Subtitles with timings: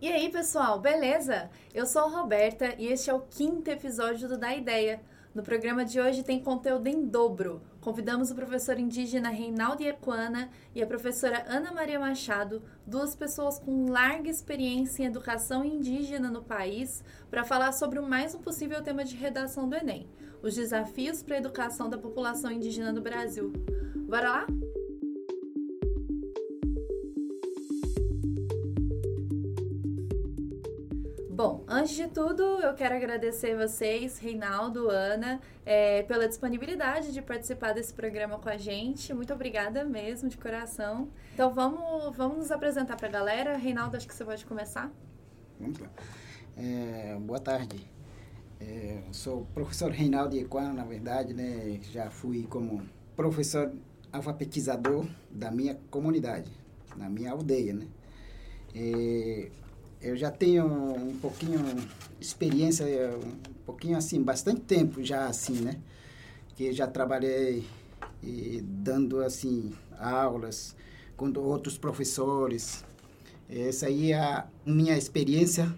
[0.00, 1.50] E aí, pessoal, beleza?
[1.74, 5.00] Eu sou a Roberta e este é o quinto episódio do Da Ideia.
[5.34, 7.60] No programa de hoje tem conteúdo em dobro.
[7.80, 13.90] Convidamos o professor indígena Reinaldo Equana e a professora Ana Maria Machado, duas pessoas com
[13.90, 19.04] larga experiência em educação indígena no país, para falar sobre o mais um possível tema
[19.04, 20.08] de redação do Enem:
[20.40, 23.52] os desafios para a educação da população indígena no Brasil.
[24.06, 24.46] Bora lá?
[31.38, 37.72] Bom, antes de tudo, eu quero agradecer vocês, Reinaldo, Ana, é, pela disponibilidade de participar
[37.72, 39.14] desse programa com a gente.
[39.14, 41.08] Muito obrigada mesmo, de coração.
[41.32, 43.56] Então vamos, vamos nos apresentar para a galera.
[43.56, 44.90] Reinaldo, acho que você pode começar.
[45.60, 45.88] Vamos lá.
[46.56, 47.88] É, boa tarde.
[48.58, 51.78] É, sou o professor Reinaldo Equano, na verdade, né?
[51.92, 52.82] Já fui como
[53.14, 53.72] professor
[54.12, 56.50] alfabetizador da minha comunidade,
[56.96, 57.86] na minha aldeia, né?
[58.74, 59.52] É,
[60.00, 61.58] eu já tenho um pouquinho
[62.20, 65.78] experiência, um pouquinho assim, bastante tempo já assim, né?
[66.54, 67.64] Que já trabalhei
[68.62, 70.76] dando assim aulas
[71.16, 72.84] com outros professores.
[73.48, 75.74] Essa aí é a minha experiência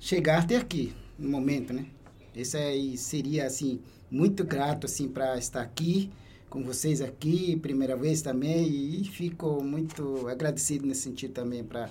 [0.00, 1.86] chegar até aqui, no momento, né?
[2.34, 6.10] Esse aí seria assim muito grato assim para estar aqui
[6.48, 11.90] com vocês aqui, primeira vez também, e fico muito agradecido nesse sentido também para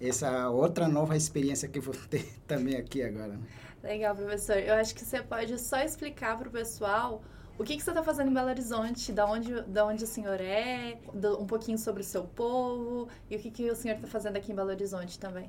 [0.00, 3.34] essa outra nova experiência que eu vou ter também aqui agora.
[3.34, 3.46] Né?
[3.82, 4.56] Legal, professor.
[4.56, 7.22] Eu acho que você pode só explicar para o pessoal
[7.58, 10.40] o que, que você está fazendo em Belo Horizonte, da onde, da onde o senhor
[10.40, 10.98] é,
[11.38, 14.52] um pouquinho sobre o seu povo e o que, que o senhor está fazendo aqui
[14.52, 15.48] em Belo Horizonte também.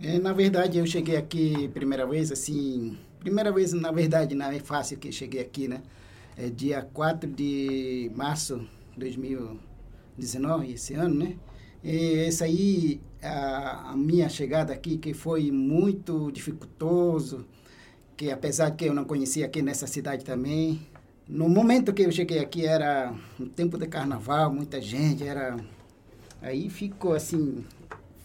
[0.00, 4.60] É, na verdade, eu cheguei aqui primeira vez, assim, primeira vez, na verdade, não é
[4.60, 5.82] fácil que cheguei aqui, né?
[6.36, 8.58] É dia 4 de março
[8.92, 11.36] de 2019, esse ano, né?
[11.82, 17.44] E esse aí, a, a, minha chegada aqui, que foi muito dificultoso,
[18.16, 20.86] que apesar que eu não conhecia aqui nessa cidade também,
[21.26, 25.56] no momento que eu cheguei aqui era um tempo de carnaval, muita gente, era...
[26.42, 27.64] Aí ficou assim,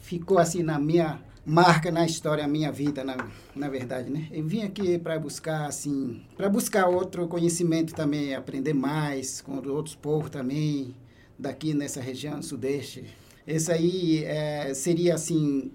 [0.01, 3.15] ficou assim na minha marca na história, a minha vida, na,
[3.55, 4.27] na verdade, né?
[4.31, 9.95] Eu vim aqui para buscar, assim, para buscar outro conhecimento também, aprender mais com outros
[9.95, 10.93] povos também,
[11.37, 13.05] daqui nessa região sudeste,
[13.49, 15.71] esse aí é, seria assim,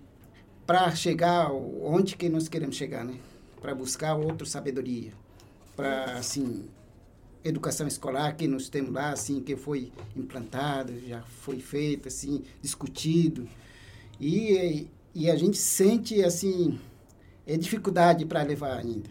[0.65, 3.19] para chegar onde que nós queremos chegar, né?
[3.61, 5.12] Para buscar outra sabedoria,
[5.75, 6.69] para assim
[7.43, 13.47] educação escolar que nós temos lá, assim, que foi implantado, já foi feito, assim, discutido.
[14.21, 16.81] E, e a gente sente, assim,
[17.47, 19.11] é dificuldade para levar ainda,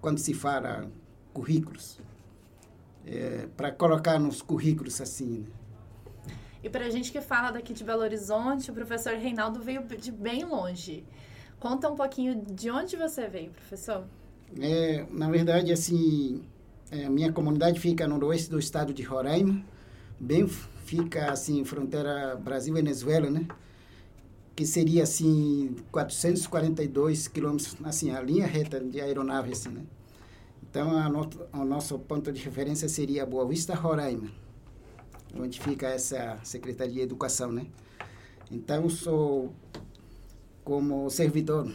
[0.00, 0.90] quando se fala
[1.32, 2.00] currículos,
[3.06, 5.57] é, para colocar nos currículos, assim, né?
[6.62, 10.10] E para a gente que fala daqui de Belo Horizonte, o professor Reinaldo veio de
[10.10, 11.04] bem longe.
[11.60, 14.04] Conta um pouquinho de onde você veio, professor.
[14.60, 16.42] É, na verdade, assim,
[16.90, 19.62] é, minha comunidade fica no oeste do estado de Roraima,
[20.18, 20.48] bem
[20.84, 23.46] fica assim fronteira Brasil-Venezuela, né?
[24.56, 29.82] Que seria assim 442 quilômetros, assim a linha reta de aeronave, assim, né?
[30.68, 34.28] Então, a o nosso ponto de referência seria Boa Vista, Roraima
[35.36, 37.66] onde fica essa Secretaria de Educação, né?
[38.50, 39.52] Então, sou
[40.64, 41.70] como servidor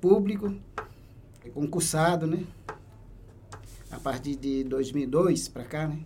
[0.00, 0.54] público,
[1.54, 2.44] concursado, né?
[3.90, 6.00] A partir de 2002 para cá, né?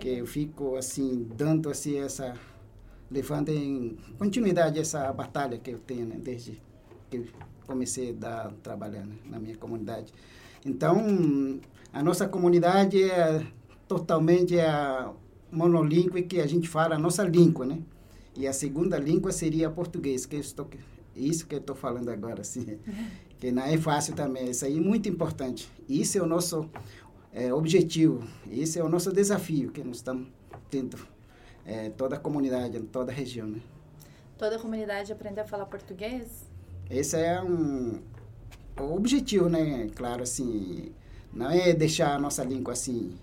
[0.00, 2.34] Que eu fico, assim, dando, assim, essa...
[3.08, 6.16] Levando em continuidade essa batalha que eu tenho, né?
[6.18, 6.60] Desde
[7.08, 7.24] que
[7.66, 9.14] comecei a trabalhar né?
[9.26, 10.12] na minha comunidade.
[10.64, 11.60] Então,
[11.92, 13.46] a nossa comunidade é
[13.86, 15.12] totalmente a
[15.56, 17.78] monolíngue que a gente fala a nossa língua, né?
[18.36, 20.68] E a segunda língua seria português, que estou
[21.14, 22.78] isso que eu estou falando agora, assim,
[23.40, 24.50] que não é fácil também.
[24.50, 25.70] Isso aí é muito importante.
[25.88, 26.68] Isso é o nosso
[27.32, 30.28] é, objetivo, esse é o nosso desafio que nós estamos
[30.70, 30.98] tendo,
[31.64, 33.60] é, toda a comunidade, toda a região, né?
[34.36, 36.46] Toda a comunidade aprender a falar português?
[36.90, 38.02] Esse é um
[38.78, 39.88] o objetivo, né?
[39.96, 40.92] Claro, assim,
[41.32, 43.16] não é deixar a nossa língua assim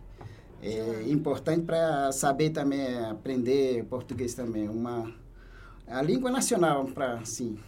[0.64, 5.14] é importante para saber também aprender português também uma
[5.86, 7.60] a língua nacional para assim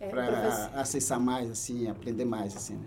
[0.00, 0.78] é, para professor...
[0.78, 2.86] acessar mais assim aprender mais assim né?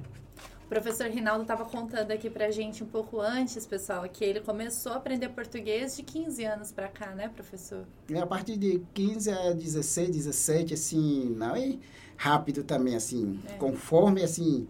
[0.66, 4.94] o professor Rinaldo estava contando aqui para gente um pouco antes pessoal que ele começou
[4.94, 9.30] a aprender português de 15 anos para cá né professor é a partir de 15
[9.30, 11.78] a 16 17 assim não é
[12.18, 13.54] rápido também assim é.
[13.54, 14.68] conforme assim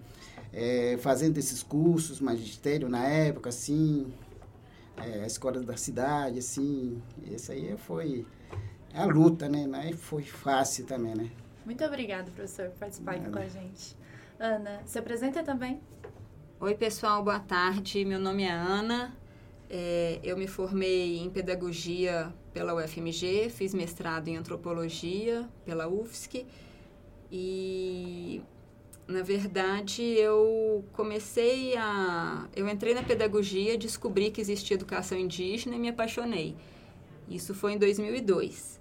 [0.52, 4.12] é, fazendo esses cursos magistério na época assim
[5.06, 7.02] é, a escola da cidade, assim.
[7.24, 8.26] Isso aí foi
[8.94, 9.66] a luta, né?
[9.66, 11.32] Não foi fácil também, né?
[11.66, 13.96] Muito obrigada, professor, por participar aqui com a gente.
[14.40, 15.80] Ana, se apresenta também.
[16.60, 18.04] Oi, pessoal, boa tarde.
[18.06, 19.16] Meu nome é Ana.
[19.70, 26.46] É, eu me formei em pedagogia pela UFMG, fiz mestrado em antropologia pela UFSC
[27.32, 28.42] e
[29.12, 35.80] na verdade eu comecei a eu entrei na pedagogia, descobri que existia educação indígena e
[35.80, 36.56] me apaixonei.
[37.30, 38.80] Isso foi em 2002.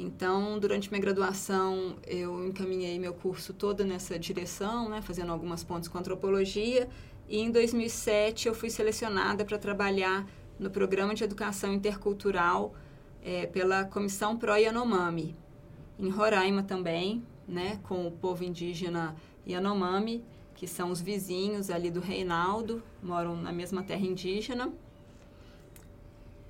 [0.00, 5.88] Então, durante minha graduação, eu encaminhei meu curso todo nessa direção, né, fazendo algumas pontes
[5.88, 6.88] com antropologia.
[7.28, 10.24] E em 2007 eu fui selecionada para trabalhar
[10.58, 12.74] no programa de educação intercultural
[13.22, 15.36] é, pela Comissão Pro Yanomami,
[15.98, 19.16] em Roraima também, né, com o povo indígena
[19.48, 20.24] Yanomami,
[20.54, 24.72] que são os vizinhos ali do Reinaldo, moram na mesma terra indígena.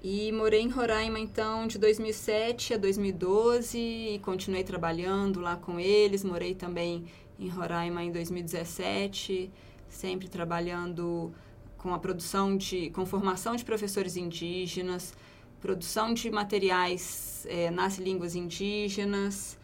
[0.03, 6.25] E morei em Roraima, então, de 2007 a 2012 e continuei trabalhando lá com eles.
[6.25, 7.05] Morei também
[7.39, 9.51] em Roraima em 2017,
[9.89, 11.33] sempre trabalhando
[11.77, 15.15] com a produção de, com formação de professores indígenas,
[15.61, 19.58] produção de materiais é, nas línguas indígenas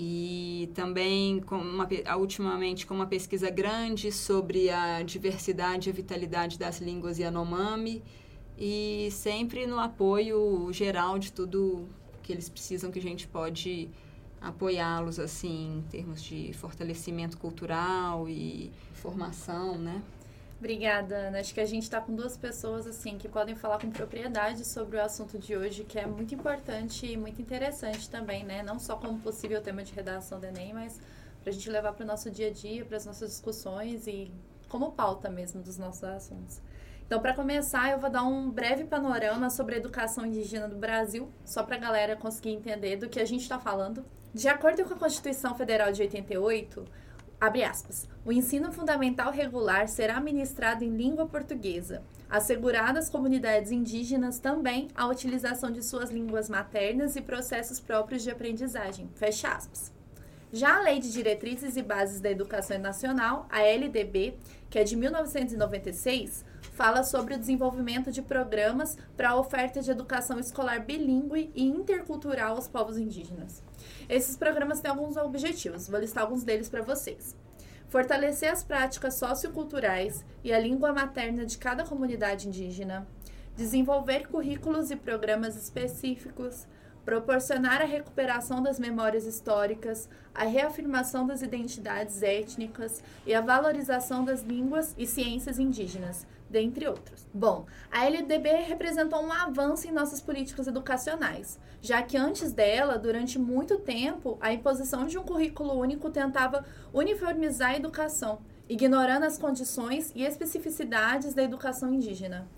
[0.00, 6.56] e também com uma, ultimamente com uma pesquisa grande sobre a diversidade e a vitalidade
[6.56, 8.04] das línguas Yanomami
[8.56, 11.88] e sempre no apoio geral de tudo
[12.22, 13.90] que eles precisam que a gente pode
[14.40, 20.00] apoiá-los assim em termos de fortalecimento cultural e formação, né?
[20.58, 21.38] Obrigada, Ana.
[21.38, 24.96] Acho que a gente está com duas pessoas assim que podem falar com propriedade sobre
[24.96, 28.60] o assunto de hoje, que é muito importante e muito interessante também, né?
[28.62, 31.00] Não só como possível tema de redação do Enem, mas
[31.40, 34.32] para a gente levar para o nosso dia a dia, para as nossas discussões e
[34.68, 36.60] como pauta mesmo dos nossos assuntos.
[37.06, 41.30] Então, para começar, eu vou dar um breve panorama sobre a educação indígena do Brasil,
[41.44, 44.04] só para a galera conseguir entender do que a gente está falando.
[44.34, 46.84] De acordo com a Constituição Federal de 88,
[47.40, 54.38] abre aspas, o ensino fundamental regular será ministrado em língua portuguesa, assegurada às comunidades indígenas
[54.38, 59.08] também a utilização de suas línguas maternas e processos próprios de aprendizagem.
[59.14, 59.92] Fecha aspas.
[60.52, 64.38] Já a Lei de Diretrizes e Bases da Educação Nacional, a LDB,
[64.70, 70.38] que é de 1996, fala sobre o desenvolvimento de programas para a oferta de educação
[70.38, 73.62] escolar bilíngue e intercultural aos povos indígenas.
[74.08, 77.36] Esses programas têm alguns objetivos, vou listar alguns deles para vocês.
[77.88, 83.06] Fortalecer as práticas socioculturais e a língua materna de cada comunidade indígena,
[83.56, 86.66] desenvolver currículos e programas específicos,
[87.04, 94.42] proporcionar a recuperação das memórias históricas, a reafirmação das identidades étnicas e a valorização das
[94.42, 97.26] línguas e ciências indígenas, dentre outros.
[97.32, 103.38] Bom, a LDB representou um avanço em nossas políticas educacionais, já que antes dela, durante
[103.38, 110.12] muito tempo, a imposição de um currículo único tentava uniformizar a educação, ignorando as condições
[110.14, 112.48] e especificidades da educação indígena.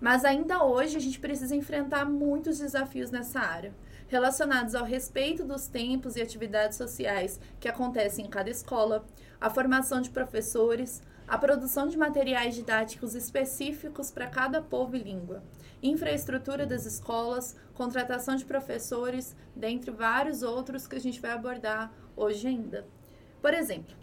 [0.00, 3.74] Mas ainda hoje a gente precisa enfrentar muitos desafios nessa área,
[4.08, 9.04] relacionados ao respeito dos tempos e atividades sociais que acontecem em cada escola,
[9.40, 15.42] a formação de professores, a produção de materiais didáticos específicos para cada povo e língua,
[15.82, 22.46] infraestrutura das escolas, contratação de professores, dentre vários outros que a gente vai abordar hoje
[22.46, 22.86] ainda.
[23.42, 23.94] Por exemplo,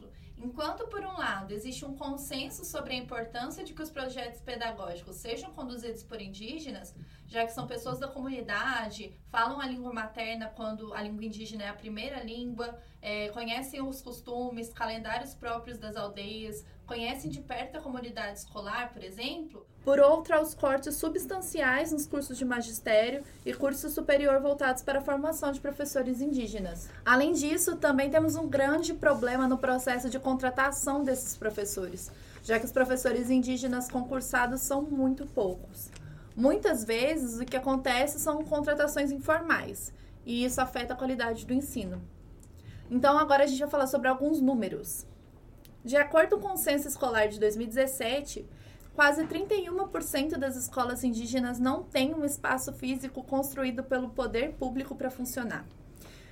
[0.44, 5.16] Enquanto, por um lado, existe um consenso sobre a importância de que os projetos pedagógicos
[5.16, 6.94] sejam conduzidos por indígenas,
[7.28, 11.70] já que são pessoas da comunidade, falam a língua materna quando a língua indígena é
[11.70, 17.82] a primeira língua, é, conhecem os costumes, calendários próprios das aldeias, conhecem de perto a
[17.82, 19.66] comunidade escolar, por exemplo.
[19.84, 25.02] Por outro, aos cortes substanciais nos cursos de magistério e curso superior voltados para a
[25.02, 26.90] formação de professores indígenas.
[27.06, 32.12] Além disso, também temos um grande problema no processo de contratação desses professores,
[32.44, 35.90] já que os professores indígenas concursados são muito poucos.
[36.36, 39.94] Muitas vezes, o que acontece são contratações informais,
[40.26, 42.02] e isso afeta a qualidade do ensino.
[42.90, 45.06] Então, agora a gente vai falar sobre alguns números.
[45.84, 48.48] De acordo com o Censo Escolar de 2017,
[48.96, 55.12] quase 31% das escolas indígenas não têm um espaço físico construído pelo poder público para
[55.12, 55.66] funcionar.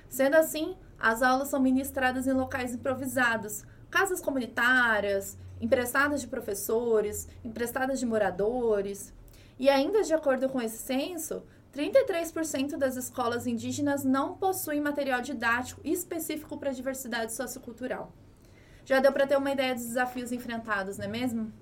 [0.08, 8.00] Sendo assim, as aulas são ministradas em locais improvisados, casas comunitárias, emprestadas de professores, emprestadas
[8.00, 9.12] de moradores.
[9.58, 11.42] E ainda de acordo com esse censo,
[11.74, 18.14] 33% das escolas indígenas não possuem material didático específico para a diversidade sociocultural.
[18.84, 21.52] Já deu para ter uma ideia dos desafios enfrentados, não é mesmo?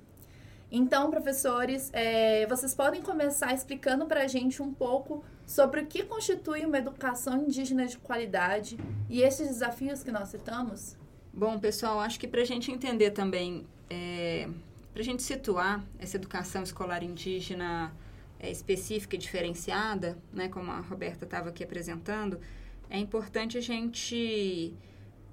[0.72, 6.04] Então, professores, é, vocês podem começar explicando para a gente um pouco sobre o que
[6.04, 10.96] constitui uma educação indígena de qualidade e esses desafios que nós citamos?
[11.32, 14.48] Bom, pessoal, acho que para a gente entender também, é,
[14.92, 17.92] para a gente situar essa educação escolar indígena
[18.38, 22.40] é, específica e diferenciada, né, como a Roberta estava aqui apresentando,
[22.88, 24.72] é importante a gente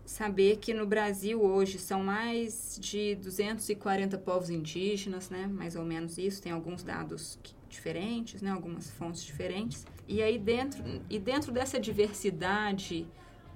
[0.08, 6.18] saber que no Brasil hoje são mais de 240 povos indígenas, né, mais ou menos
[6.18, 7.38] isso, tem alguns dados
[7.68, 9.86] diferentes, né, algumas fontes diferentes.
[10.08, 13.06] E aí dentro, e dentro dessa diversidade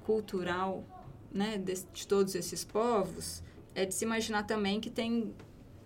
[0.03, 0.83] cultural
[1.31, 3.41] né, de, de todos esses povos,
[3.73, 5.33] é de se imaginar também que tem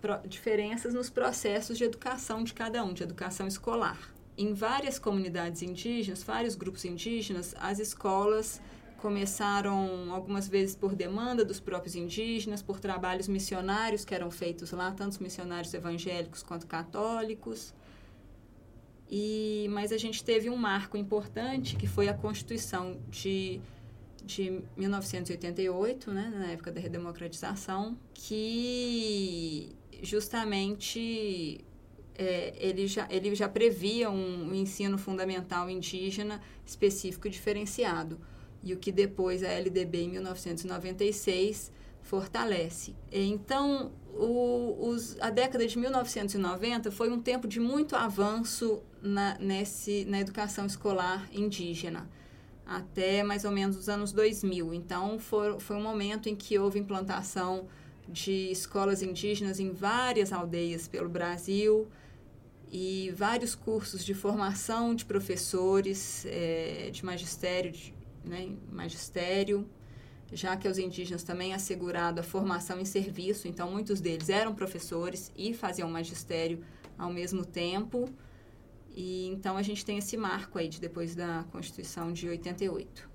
[0.00, 4.12] pro, diferenças nos processos de educação de cada um, de educação escolar.
[4.36, 8.60] Em várias comunidades indígenas, vários grupos indígenas, as escolas
[9.06, 14.90] começaram algumas vezes por demanda dos próprios indígenas, por trabalhos missionários que eram feitos lá,
[14.90, 17.72] tanto missionários evangélicos quanto católicos.
[19.08, 23.60] E, mas a gente teve um marco importante que foi a Constituição de,
[24.24, 29.68] de 1988, né, na época da redemocratização, que
[30.02, 31.64] justamente
[32.16, 38.18] é, ele, já, ele já previa um, um ensino fundamental indígena específico e diferenciado.
[38.66, 41.70] E o que depois a LDB, em 1996,
[42.02, 42.96] fortalece.
[43.12, 50.04] Então, o, os, a década de 1990 foi um tempo de muito avanço na, nesse,
[50.06, 52.10] na educação escolar indígena,
[52.66, 54.74] até mais ou menos os anos 2000.
[54.74, 57.68] Então, for, foi um momento em que houve implantação
[58.08, 61.86] de escolas indígenas em várias aldeias pelo Brasil
[62.70, 67.95] e vários cursos de formação de professores, é, de magistério, de,
[68.26, 69.68] né, magistério,
[70.32, 74.54] já que aos indígenas também é assegurado a formação em serviço, então muitos deles eram
[74.54, 76.64] professores e faziam magistério
[76.98, 78.08] ao mesmo tempo.
[78.94, 83.08] E então a gente tem esse marco aí de depois da Constituição de 88.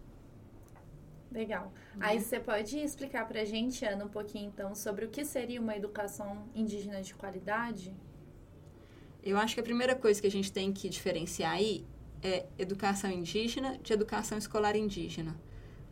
[1.31, 1.73] Legal.
[1.95, 2.01] Uhum.
[2.01, 5.59] Aí você pode explicar para a gente, Ana, um pouquinho então sobre o que seria
[5.59, 7.95] uma educação indígena de qualidade?
[9.23, 11.85] Eu acho que a primeira coisa que a gente tem que diferenciar aí
[12.23, 15.35] é educação indígena de educação escolar indígena.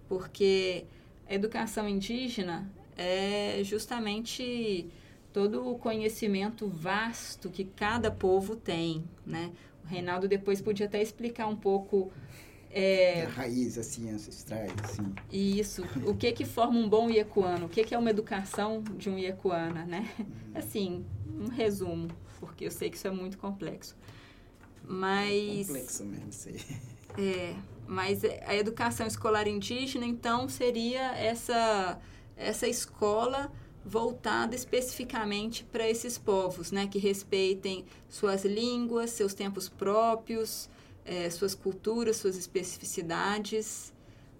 [0.08, 0.86] Porque
[1.28, 4.88] a educação indígena é justamente
[5.32, 9.52] todo o conhecimento vasto que cada povo tem, né?
[9.84, 12.12] O Reinaldo depois podia até explicar um pouco
[12.72, 15.14] é, a raiz assim ancestrais assim.
[15.32, 15.84] Isso.
[16.06, 17.66] O que que forma um bom iecuano?
[17.66, 20.08] O que que é uma educação de um iecuana, né?
[20.20, 20.26] Uhum.
[20.54, 22.10] Assim, um resumo,
[22.40, 23.96] porque eu sei que isso é muito complexo.
[24.84, 26.60] Mas complexo mesmo, sei.
[27.18, 27.56] É,
[27.88, 32.00] mas a educação escolar indígena, então, seria essa,
[32.38, 33.52] essa escola
[33.84, 36.88] voltada especificamente para esses povos, né?
[36.88, 40.70] Que respeitem suas línguas, seus tempos próprios,
[41.04, 43.92] é, suas culturas, suas especificidades,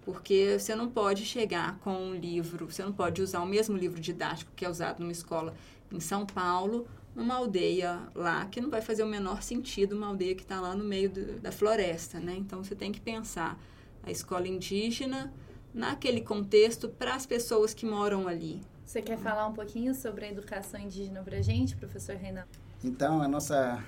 [0.02, 4.00] porque você não pode chegar com um livro, você não pode usar o mesmo livro
[4.00, 5.54] didático que é usado numa escola
[5.90, 6.86] em São Paulo
[7.20, 10.74] numa aldeia lá que não vai fazer o menor sentido uma aldeia que está lá
[10.74, 12.34] no meio do, da floresta, né?
[12.38, 13.60] Então você tem que pensar
[14.02, 15.30] a escola indígena
[15.72, 18.62] naquele contexto para as pessoas que moram ali.
[18.86, 22.44] Você quer falar um pouquinho sobre a educação indígena para a gente, professor Renan?
[22.82, 23.84] Então a nossa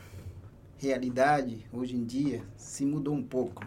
[0.78, 3.64] realidade hoje em dia se mudou um pouco.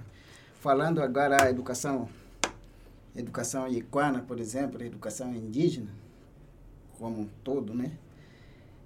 [0.61, 2.07] Falando agora a educação,
[3.15, 5.89] educação iequana, por exemplo, a educação indígena
[6.99, 7.97] como um todo, né?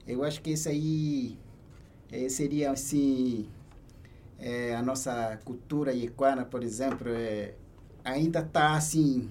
[0.10, 1.38] Eu acho que isso aí
[2.12, 3.48] é, seria assim
[4.40, 7.54] é, a nossa cultura iequana, por exemplo, é,
[8.04, 9.30] ainda está assim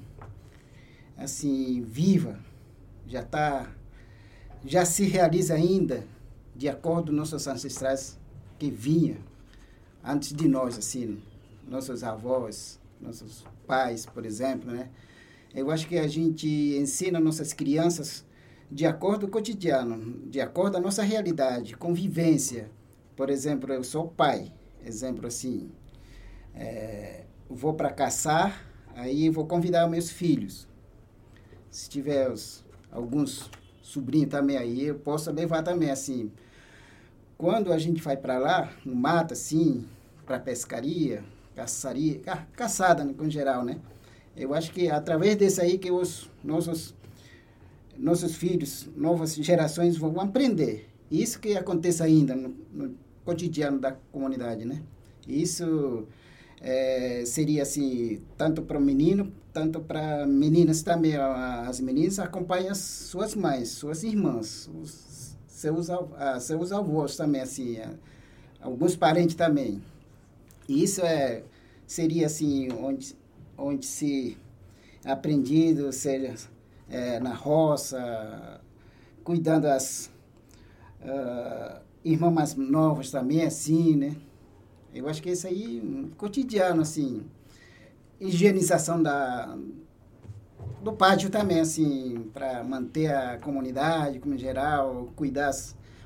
[1.16, 2.38] assim viva,
[3.08, 3.72] já está
[4.64, 6.06] já se realiza ainda
[6.54, 8.16] de acordo com nossos ancestrais
[8.56, 9.16] que vinha
[10.04, 11.20] antes de nós assim,
[11.66, 14.88] nossos avós, nossos pais, por exemplo, né?
[15.52, 18.24] Eu acho que a gente ensina nossas crianças
[18.70, 22.70] de acordo com o cotidiano, de acordo com a nossa realidade, convivência.
[23.16, 24.52] Por exemplo, eu sou pai,
[24.84, 25.70] exemplo assim,
[26.54, 30.68] é, vou para caçar, aí vou convidar meus filhos.
[31.70, 33.50] Se tiver os, alguns
[33.82, 36.30] sobrinhos também aí, eu posso levar também assim.
[37.36, 39.86] Quando a gente vai para lá, no mato assim,
[40.26, 43.78] para pescaria, caçaria, ca, caçada né, em geral, né?
[44.36, 46.94] Eu acho que através desse aí que os nossos
[47.98, 50.88] nossos filhos, novas gerações vão aprender.
[51.10, 54.82] Isso que acontece ainda no, no cotidiano da comunidade, né?
[55.26, 56.06] Isso
[56.60, 61.16] é, seria assim, tanto para o menino, tanto para meninas também.
[61.16, 65.88] As meninas acompanham as suas mães, suas irmãs, os, seus,
[66.40, 67.78] seus avós também, assim,
[68.60, 69.82] alguns parentes também.
[70.68, 71.42] Isso é,
[71.86, 73.16] seria assim, onde,
[73.56, 74.36] onde se
[75.04, 76.34] aprendido, seja
[76.88, 78.60] é, na roça,
[79.22, 80.10] cuidando das
[81.02, 84.16] uh, irmãs mais novas também, assim, né?
[84.94, 87.26] Eu acho que isso aí, cotidiano, assim,
[88.18, 89.56] higienização da,
[90.82, 95.52] do pátio também, assim, para manter a comunidade, como em geral, cuidar,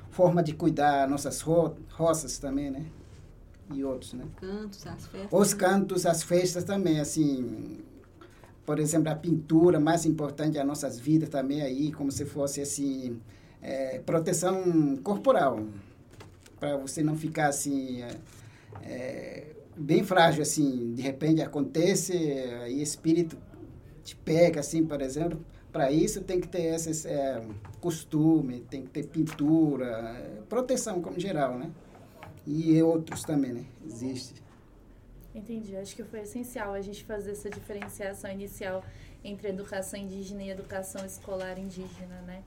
[0.09, 2.85] forma de cuidar nossas ro roças também, né?
[3.73, 4.25] E outros, né?
[4.35, 5.29] Cantos, as festas.
[5.31, 7.79] Os cantos, as festas também, assim,
[8.65, 13.19] por exemplo, a pintura, mais importante das nossas vidas também aí, como se fosse, assim,
[13.61, 15.59] é, proteção corporal,
[16.59, 18.17] para você não ficar, assim, é,
[18.83, 22.13] é, bem frágil, assim, de repente acontece,
[22.67, 23.37] e espírito
[24.03, 25.39] te pega, assim, por exemplo,
[25.71, 27.41] para isso tem que ter esse é,
[27.81, 31.71] costume, tem que ter pintura, proteção como geral, né?
[32.45, 33.65] E outros também, né?
[33.83, 34.42] Existe.
[35.33, 35.75] Entendi.
[35.75, 38.83] Acho que foi essencial a gente fazer essa diferenciação inicial
[39.23, 42.43] entre educação indígena e educação escolar indígena, né?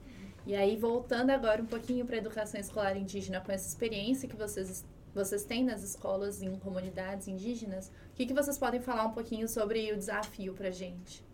[0.46, 4.36] E aí, voltando agora um pouquinho para a educação escolar indígena, com essa experiência que
[4.36, 9.12] vocês, vocês têm nas escolas em comunidades indígenas, o que, que vocês podem falar um
[9.12, 11.26] pouquinho sobre o desafio para a gente?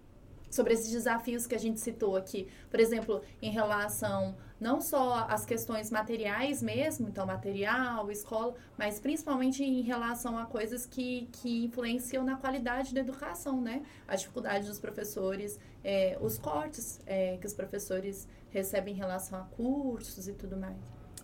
[0.53, 2.47] sobre esses desafios que a gente citou aqui.
[2.71, 9.65] Por exemplo, em relação não só às questões materiais mesmo, então material, escola, mas principalmente
[9.65, 13.83] em relação a coisas que, que influenciam na qualidade da educação, né?
[14.07, 19.43] A dificuldade dos professores, é, os cortes é, que os professores recebem em relação a
[19.43, 20.77] cursos e tudo mais.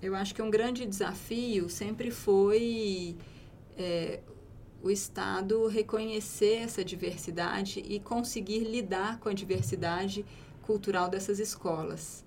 [0.03, 3.17] Eu acho que um grande desafio sempre foi
[3.77, 4.19] é,
[4.83, 10.27] o Estado reconhecer essa diversidade e conseguir lidar com a diversidade
[10.63, 12.27] cultural dessas escolas.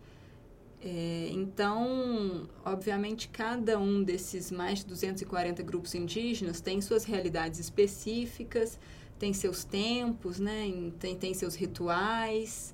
[0.83, 8.79] É, então, obviamente, cada um desses mais de 240 grupos indígenas tem suas realidades específicas,
[9.19, 12.73] tem seus tempos, né, tem, tem seus rituais.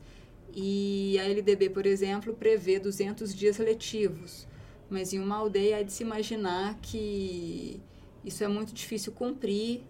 [0.56, 4.48] E a LDB, por exemplo, prevê 200 dias letivos.
[4.90, 7.82] Mas em uma aldeia é de se imaginar que
[8.24, 9.84] isso é muito difícil cumprir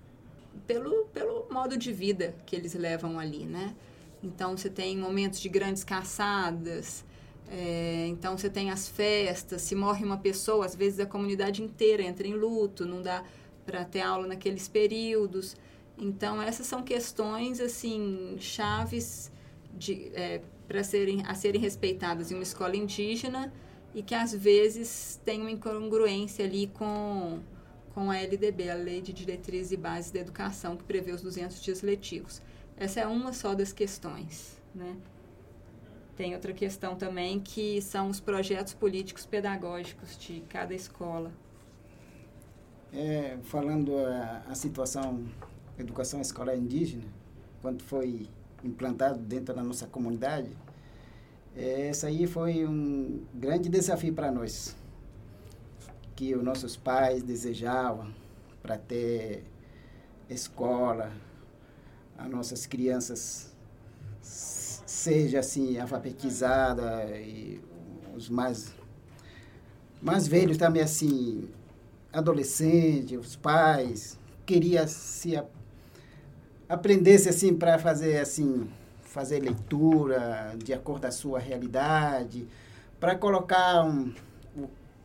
[0.65, 3.75] pelo, pelo modo de vida que eles levam ali, né?
[4.23, 7.05] Então, você tem momentos de grandes caçadas,
[7.49, 12.03] é, então você tem as festas, se morre uma pessoa, às vezes a comunidade inteira
[12.03, 13.23] entra em luto, não dá
[13.65, 15.55] para ter aula naqueles períodos.
[15.97, 19.31] Então, essas são questões, assim, chaves
[20.13, 23.51] é, para serem, a serem respeitadas em uma escola indígena
[23.95, 27.39] e que, às vezes, tem uma incongruência ali com
[27.97, 31.59] com a LDB, a Lei de Diretrizes e Bases da Educação, que prevê os 200
[31.59, 32.43] dias letivos.
[32.77, 34.95] Essa é uma só das questões, né?
[36.17, 41.31] Tem outra questão também que são os projetos políticos pedagógicos de cada escola.
[42.91, 45.23] É, falando a, a situação
[45.77, 47.03] educação escolar indígena,
[47.61, 48.27] quando foi
[48.63, 50.49] implantado dentro da nossa comunidade,
[51.55, 54.75] essa aí foi um grande desafio para nós,
[56.15, 58.11] que os nossos pais desejavam
[58.63, 59.43] para ter
[60.27, 61.11] escola,
[62.17, 63.55] as nossas crianças
[64.97, 67.61] seja assim alfabetizada e
[68.15, 68.73] os mais
[70.01, 71.47] mais velhos também assim
[72.11, 75.39] adolescentes, os pais queria se
[76.67, 78.67] aprendesse assim para fazer assim
[79.03, 82.47] fazer leitura de acordo com a sua realidade,
[82.99, 84.13] para colocar um,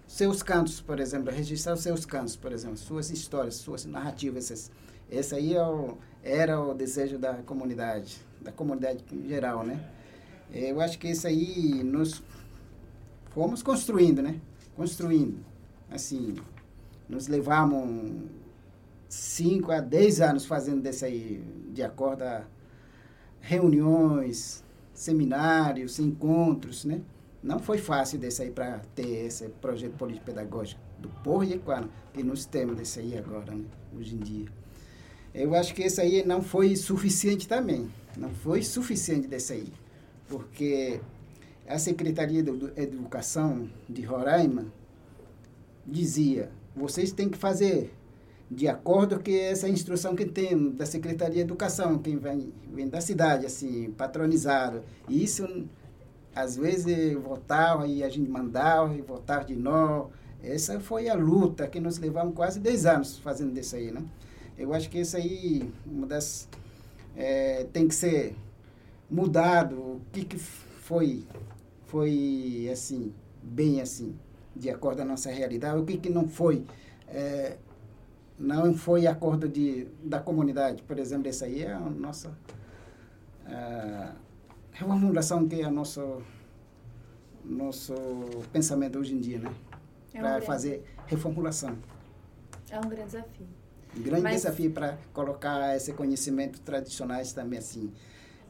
[0.07, 4.51] seus cantos, por exemplo, registrar os seus cantos, por exemplo, suas histórias, suas narrativas.
[4.51, 4.71] Essas,
[5.11, 9.81] esse aí é o, era o desejo da comunidade, da comunidade em geral, né?
[10.53, 12.23] Eu acho que isso aí nós
[13.31, 14.41] fomos construindo, né?
[14.77, 15.39] Construindo.
[15.91, 16.37] Assim,
[17.09, 18.31] nos levamos
[19.09, 22.45] cinco a dez anos fazendo desse aí, de acordo a
[23.41, 27.03] reuniões, seminários, encontros, né?
[27.43, 32.23] Não foi fácil desse aí para ter esse projeto político-pedagógico do povo de Equana, que
[32.23, 33.65] nós temos desse aí agora, né?
[33.99, 34.62] hoje em dia.
[35.35, 37.91] Eu acho que esse aí não foi suficiente também.
[38.17, 39.73] Não foi suficiente desse aí.
[40.29, 41.01] Porque
[41.67, 44.67] a Secretaria de Educação de Roraima
[45.87, 47.93] dizia, vocês têm que fazer
[48.51, 53.01] de acordo com essa instrução que tem da Secretaria de Educação, que vem, vem da
[53.01, 54.83] cidade, assim, patronizado.
[55.09, 55.67] E isso
[56.35, 60.11] às vezes votava e a gente mandava e votava de novo.
[60.43, 64.03] Essa foi a luta que nós levamos quase 10 anos fazendo isso aí, né?
[64.57, 66.49] Eu acho que isso aí, uma das...
[67.17, 68.35] É, tem que ser
[69.11, 69.77] mudado.
[69.77, 71.25] O que, que foi,
[71.87, 73.13] foi assim,
[73.43, 74.17] bem assim,
[74.55, 75.79] de acordo com a nossa realidade.
[75.79, 76.65] O que, que não foi...
[77.09, 77.57] É,
[78.39, 80.83] não foi acordo de, da comunidade.
[80.83, 82.31] Por exemplo, essa aí é a nossa
[83.47, 84.17] uh,
[84.73, 86.23] reformulação que é o nosso,
[87.45, 87.95] nosso
[88.53, 89.55] pensamento hoje em dia, né?
[90.13, 91.79] É para fazer reformulação.
[92.71, 93.47] É um grande desafio.
[93.97, 94.43] Grande Mas...
[94.43, 97.93] desafio para colocar esse conhecimento tradicionais também, assim,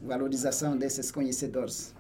[0.01, 1.95] valorização desses conhecedores.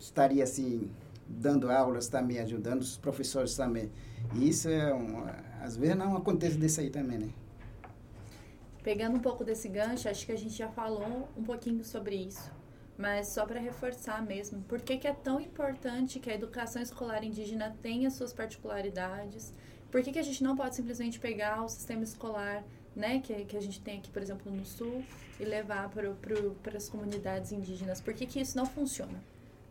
[0.00, 0.90] Estaria, assim,
[1.26, 3.90] dando aulas também, ajudando os professores também.
[4.34, 5.24] E isso é, um,
[5.62, 7.28] às vezes, não acontece desse aí também, né?
[8.82, 12.52] Pegando um pouco desse gancho, acho que a gente já falou um pouquinho sobre isso.
[12.98, 17.24] Mas só para reforçar mesmo, por que, que é tão importante que a educação escolar
[17.24, 19.52] indígena tenha suas particularidades?
[19.94, 22.64] Por que, que a gente não pode simplesmente pegar o sistema escolar
[22.96, 25.04] né, que, que a gente tem aqui, por exemplo, no Sul,
[25.38, 28.00] e levar para as comunidades indígenas?
[28.00, 29.22] Por que, que isso não funciona?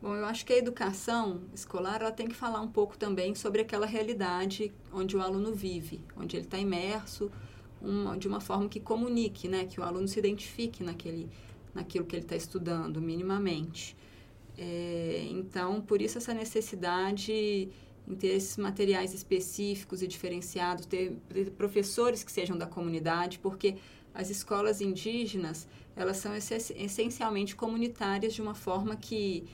[0.02, 3.64] Bom, eu acho que a educação escolar ela tem que falar um pouco também sobre
[3.64, 7.30] aquela realidade onde o aluno vive, onde ele está imerso,
[7.82, 11.30] uma, de uma forma que comunique, né, que o aluno se identifique naquele,
[11.76, 13.94] naquilo que ele está estudando, minimamente.
[14.58, 17.70] É, então, por isso essa necessidade
[18.08, 21.18] em ter esses materiais específicos e diferenciados, ter
[21.58, 23.76] professores que sejam da comunidade, porque
[24.14, 29.46] as escolas indígenas, elas são essencialmente comunitárias de uma forma que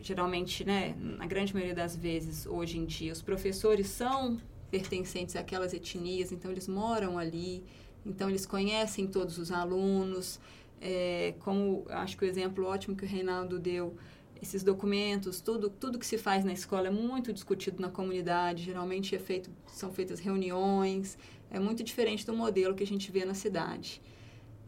[0.00, 5.72] geralmente, né, na grande maioria das vezes, hoje em dia, os professores são pertencentes àquelas
[5.72, 7.64] etnias, então eles moram ali,
[8.04, 10.38] então eles conhecem todos os alunos.
[10.80, 13.96] É, como acho que o exemplo ótimo que o Reinaldo deu,
[14.40, 19.14] esses documentos, tudo, tudo que se faz na escola é muito discutido na comunidade, geralmente
[19.14, 21.16] é feito, são feitas reuniões,
[21.50, 24.02] é muito diferente do modelo que a gente vê na cidade.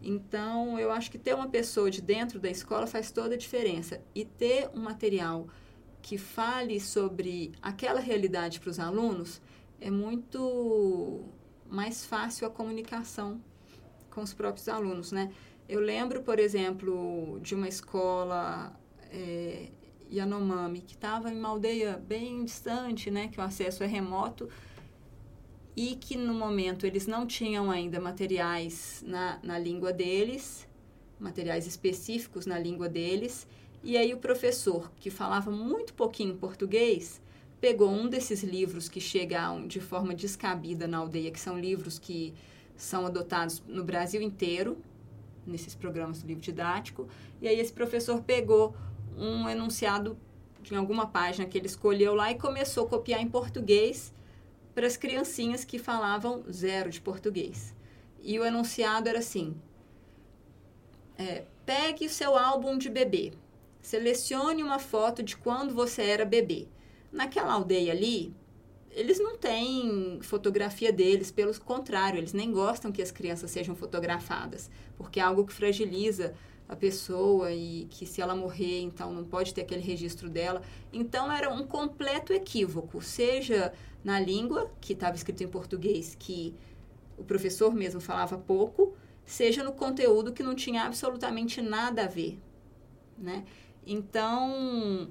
[0.02, 4.00] Então, eu acho que ter uma pessoa de dentro da escola faz toda a diferença.
[4.14, 5.48] E ter um material
[6.00, 9.40] que fale sobre aquela realidade para os alunos
[9.80, 11.24] é muito
[11.68, 13.40] mais fácil a comunicação
[14.10, 15.30] com os próprios alunos, né?
[15.68, 18.72] Eu lembro, por exemplo, de uma escola
[19.12, 19.68] é,
[20.10, 23.28] Yanomami, que estava em uma aldeia bem distante, né?
[23.28, 24.48] Que o acesso é remoto
[25.76, 30.66] e que no momento eles não tinham ainda materiais na, na língua deles,
[31.20, 33.46] materiais específicos na língua deles,
[33.80, 37.22] e aí o professor, que falava muito pouquinho português,
[37.60, 42.34] pegou um desses livros que chegam de forma descabida na aldeia, que são livros que
[42.76, 44.78] são adotados no Brasil inteiro,
[45.46, 47.08] nesses programas do livro didático,
[47.40, 48.74] e aí esse professor pegou
[49.18, 50.16] um enunciado
[50.62, 54.12] de alguma página que ele escolheu lá e começou a copiar em português
[54.74, 57.74] para as criancinhas que falavam zero de português.
[58.22, 59.56] E o enunciado era assim:
[61.16, 63.32] é, pegue o seu álbum de bebê,
[63.80, 66.68] selecione uma foto de quando você era bebê.
[67.10, 68.34] Naquela aldeia ali,
[68.90, 74.70] eles não têm fotografia deles, pelo contrário, eles nem gostam que as crianças sejam fotografadas,
[74.96, 76.34] porque é algo que fragiliza
[76.68, 80.60] a pessoa e que se ela morrer, então não pode ter aquele registro dela.
[80.92, 83.72] Então era um completo equívoco, seja
[84.04, 86.54] na língua, que estava escrito em português, que
[87.16, 92.38] o professor mesmo falava pouco, seja no conteúdo que não tinha absolutamente nada a ver,
[93.16, 93.44] né?
[93.86, 95.08] Então,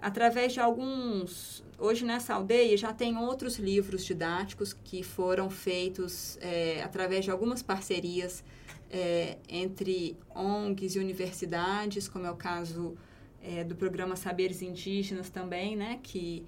[0.00, 1.64] através de alguns...
[1.78, 7.62] Hoje, nessa aldeia, já tem outros livros didáticos que foram feitos é, através de algumas
[7.62, 8.42] parcerias
[8.90, 12.96] é, entre ONGs e universidades, como é o caso
[13.42, 16.00] é, do programa Saberes Indígenas também, né?
[16.02, 16.44] Que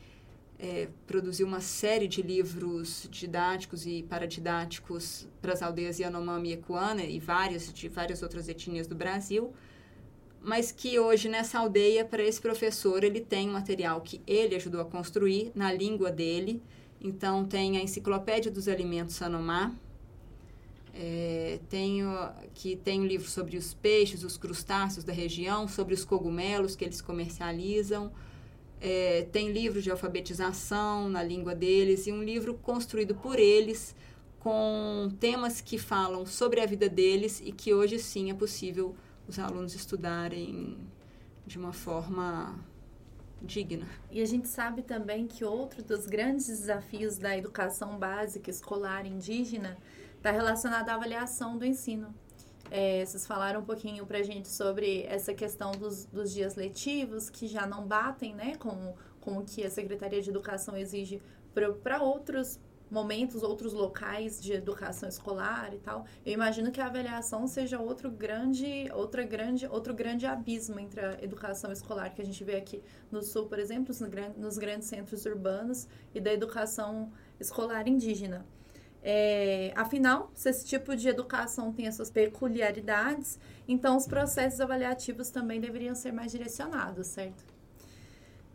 [0.59, 7.05] é, produziu uma série de livros didáticos e paradidáticos para as aldeias Yanomami e Ecuana
[7.05, 9.53] e várias de várias outras etnias do Brasil,
[10.40, 14.81] mas que hoje nessa aldeia para esse professor ele tem um material que ele ajudou
[14.81, 16.61] a construir na língua dele.
[17.01, 19.72] Então tem a enciclopédia dos alimentos Sanomá,
[21.01, 22.11] é, tenho
[22.55, 26.85] que tem um livro sobre os peixes, os crustáceos da região, sobre os cogumelos que
[26.85, 28.11] eles comercializam.
[28.81, 33.95] É, tem livros de alfabetização na língua deles e um livro construído por eles
[34.41, 38.97] com temas que falam sobre a vida deles e que hoje sim é possível
[39.29, 40.79] os alunos estudarem
[41.47, 42.59] de uma forma
[43.41, 43.87] digna.
[44.11, 49.77] E a gente sabe também que outro dos grandes desafios da educação básica escolar indígena
[50.19, 52.15] está relacionado à avaliação do ensino.
[52.71, 57.31] É, vocês falaram um pouquinho para a gente sobre essa questão dos, dos dias letivos,
[57.31, 61.23] que já não batem né, com, com o que a Secretaria de Educação exige
[61.83, 66.05] para outros momentos, outros locais de educação escolar e tal.
[66.25, 71.23] Eu imagino que a avaliação seja outro grande, outra grande, outro grande abismo entre a
[71.23, 73.95] educação escolar que a gente vê aqui no sul, por exemplo,
[74.37, 78.45] nos grandes centros urbanos e da educação escolar indígena.
[79.03, 85.31] É, afinal, se esse tipo de educação tem as suas peculiaridades, então os processos avaliativos
[85.31, 87.45] também deveriam ser mais direcionados, certo?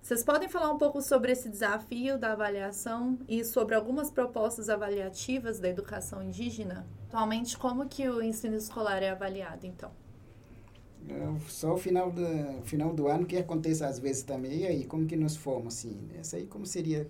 [0.01, 5.59] Vocês podem falar um pouco sobre esse desafio da avaliação e sobre algumas propostas avaliativas
[5.59, 6.85] da educação indígena?
[7.07, 9.89] Atualmente, como que o ensino escolar é avaliado, então?
[11.07, 14.63] É, só o final do, final do ano que acontece às vezes também.
[14.63, 16.09] E aí, como que nos formos assim?
[16.19, 17.09] Essa aí como seria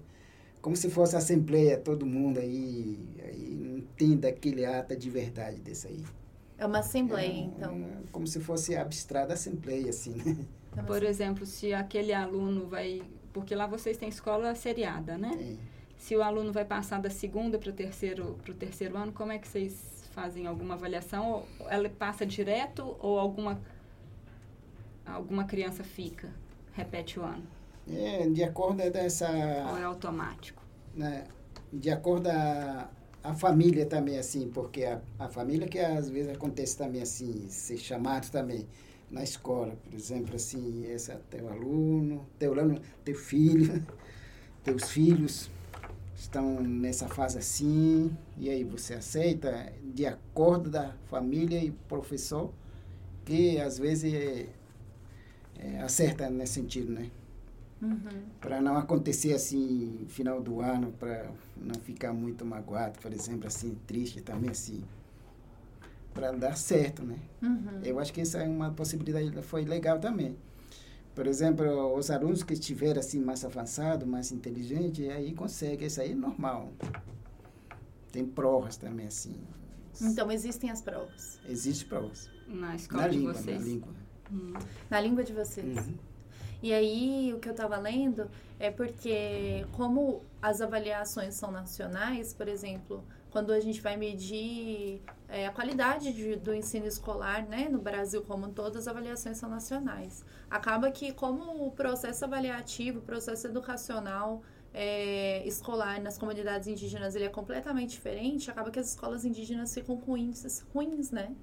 [0.64, 5.88] como se fosse assembleia, todo mundo aí, aí não tem daquele ato de verdade desse
[5.88, 6.06] aí.
[6.58, 7.76] É uma assembleia, é, então.
[7.76, 10.38] É, como se fosse abstrata assembleia, assim, né?
[10.78, 13.04] É Por exemplo, se aquele aluno vai.
[13.34, 15.38] Porque lá vocês têm escola seriada, né?
[15.38, 15.74] É.
[15.98, 19.48] Se o aluno vai passar da segunda para o terceiro, terceiro ano, como é que
[19.48, 21.44] vocês fazem alguma avaliação?
[21.68, 23.62] Ela passa direto ou alguma,
[25.06, 26.30] alguma criança fica?
[26.72, 27.44] Repete o ano?
[27.92, 29.30] É, de acordo dessa...
[29.72, 30.62] Ou é automático?
[30.96, 31.26] Né,
[31.72, 32.90] de acordo a,
[33.24, 37.78] a família também, assim, porque a, a família que às vezes acontece também, assim, ser
[37.78, 38.68] chamado também
[39.10, 43.86] na escola, por exemplo, assim, esse é teu aluno, teu aluno, teu filho,
[44.64, 45.50] teus filhos
[46.16, 52.52] estão nessa fase assim, e aí você aceita de acordo da família e professor,
[53.26, 54.48] que às vezes é,
[55.60, 57.10] é, acerta nesse sentido, né?
[57.84, 58.24] Uhum.
[58.40, 63.78] Para não acontecer assim, final do ano, para não ficar muito magoado, por exemplo, assim,
[63.86, 64.82] triste também, assim.
[66.14, 67.20] Para dar certo, né?
[67.42, 67.82] Uhum.
[67.84, 70.38] Eu acho que essa é uma possibilidade, foi legal também.
[71.14, 76.12] Por exemplo, os alunos que estiverem assim mais avançados, mais inteligentes, aí consegue, isso aí
[76.12, 76.72] é normal.
[78.12, 79.36] Tem provas também, assim.
[80.02, 81.40] Então, existem as provas?
[81.48, 82.30] Existem provas.
[82.48, 83.60] Na escola na de língua, vocês?
[83.60, 83.94] Na língua.
[84.32, 84.54] Hum.
[84.90, 85.78] Na língua de vocês?
[85.88, 85.94] Uhum.
[86.64, 92.48] E aí, o que eu estava lendo é porque, como as avaliações são nacionais, por
[92.48, 97.80] exemplo, quando a gente vai medir é, a qualidade de, do ensino escolar, né, no
[97.80, 100.24] Brasil como todo, as avaliações são nacionais.
[100.50, 104.42] Acaba que, como o processo avaliativo, o processo educacional
[104.74, 109.98] é, escolar nas comunidades indígenas ele é completamente diferente, acaba que as escolas indígenas ficam
[109.98, 111.36] com índices ruins, né?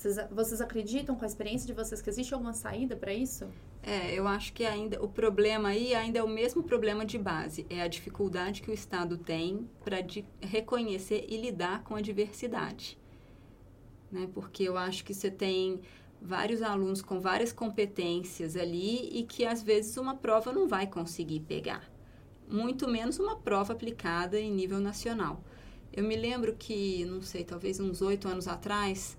[0.00, 3.46] Vocês, vocês acreditam com a experiência de vocês que existe alguma saída para isso?
[3.82, 7.66] É, eu acho que ainda o problema aí ainda é o mesmo problema de base,
[7.68, 9.98] é a dificuldade que o Estado tem para
[10.40, 12.98] reconhecer e lidar com a diversidade.
[14.10, 14.26] Né?
[14.32, 15.82] Porque eu acho que você tem
[16.18, 21.40] vários alunos com várias competências ali e que às vezes uma prova não vai conseguir
[21.40, 21.92] pegar,
[22.48, 25.44] muito menos uma prova aplicada em nível nacional.
[25.92, 29.18] Eu me lembro que, não sei, talvez uns oito anos atrás,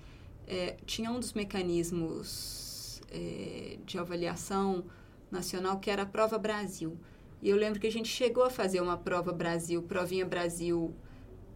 [0.51, 4.83] é, tinha um dos mecanismos é, de avaliação
[5.31, 6.99] nacional, que era a Prova Brasil.
[7.41, 10.93] E eu lembro que a gente chegou a fazer uma Prova Brasil, Provinha Brasil,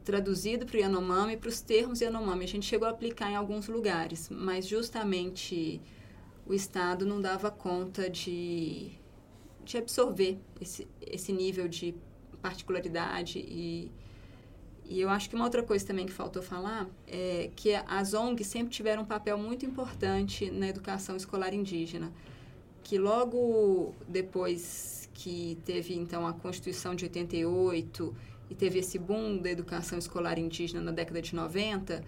[0.06, 2.46] traduzido para o Yanomami, para os termos Yanomami.
[2.46, 5.82] A gente chegou a aplicar em alguns lugares, mas justamente
[6.46, 8.94] o Estado não dava conta de,
[9.66, 11.94] de absorver esse, esse nível de
[12.42, 13.92] particularidade e
[14.88, 18.48] e eu acho que uma outra coisa também que faltou falar é que as ONGs
[18.48, 22.12] sempre tiveram um papel muito importante na educação escolar indígena,
[22.84, 28.16] que logo depois que teve então a Constituição de 88
[28.50, 32.04] e teve esse boom da educação escolar indígena na década de 90,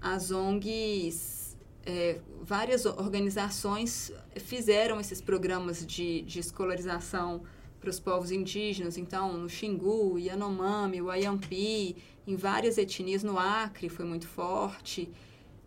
[0.00, 1.56] as ONGs,
[1.86, 7.42] é, várias organizações fizeram esses programas de, de escolarização
[7.86, 11.94] para os povos indígenas, então no Xingu, Yanomami, o Ayampi,
[12.26, 15.08] em várias etnias no Acre foi muito forte,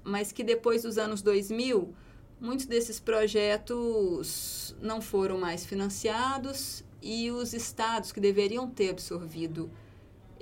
[0.04, 1.94] mas que depois dos anos 2000,
[2.38, 9.72] muitos desses projetos não foram mais financiados e os estados que deveriam ter absorvido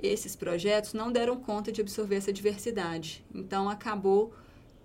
[0.02, 3.24] esses projetos não deram conta de absorver essa diversidade.
[3.32, 4.34] Então acabou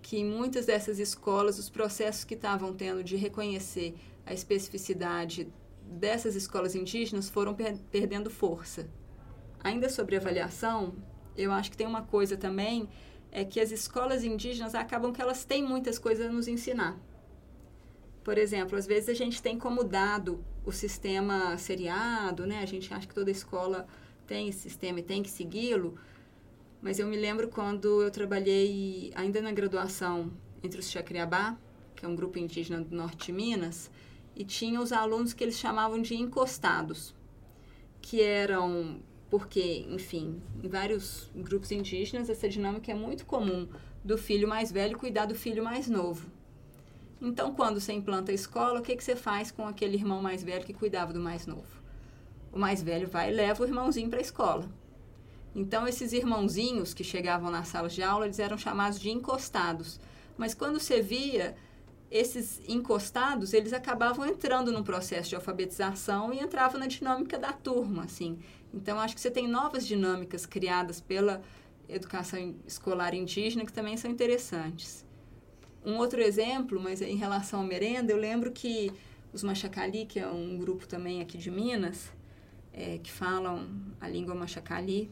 [0.00, 5.48] que muitas dessas escolas os processos que estavam tendo de reconhecer a especificidade
[5.94, 8.88] dessas escolas indígenas foram per perdendo força.
[9.62, 10.94] Ainda sobre avaliação,
[11.36, 12.88] eu acho que tem uma coisa também,
[13.32, 16.98] é que as escolas indígenas acabam que elas têm muitas coisas a nos ensinar.
[18.22, 22.60] Por exemplo, às vezes a gente tem como dado o sistema seriado, né?
[22.60, 23.86] A gente acha que toda escola
[24.26, 25.98] tem esse sistema e tem que segui-lo,
[26.80, 30.30] mas eu me lembro quando eu trabalhei ainda na graduação
[30.62, 31.56] entre os Chacriabá,
[31.96, 33.90] que é um grupo indígena do norte de Minas,
[34.36, 37.14] e tinha os alunos que eles chamavam de encostados,
[38.00, 43.68] que eram porque, enfim, em vários grupos indígenas essa dinâmica é muito comum
[44.04, 46.30] do filho mais velho cuidar do filho mais novo.
[47.20, 50.44] Então, quando você implanta a escola, o que, que você faz com aquele irmão mais
[50.44, 51.82] velho que cuidava do mais novo?
[52.52, 54.68] O mais velho vai e leva o irmãozinho para a escola.
[55.54, 59.98] Então, esses irmãozinhos que chegavam nas salas de aula, eles eram chamados de encostados.
[60.36, 61.56] Mas quando você via
[62.10, 68.04] esses encostados, eles acabavam entrando no processo de alfabetização e entravam na dinâmica da turma,
[68.04, 68.38] assim.
[68.72, 71.42] Então, acho que você tem novas dinâmicas criadas pela
[71.88, 75.04] educação escolar indígena que também são interessantes.
[75.84, 78.90] Um outro exemplo, mas em relação à merenda, eu lembro que
[79.32, 82.10] os Machacali, que é um grupo também aqui de Minas,
[82.72, 83.68] é, que falam
[84.00, 85.10] a língua Machacali,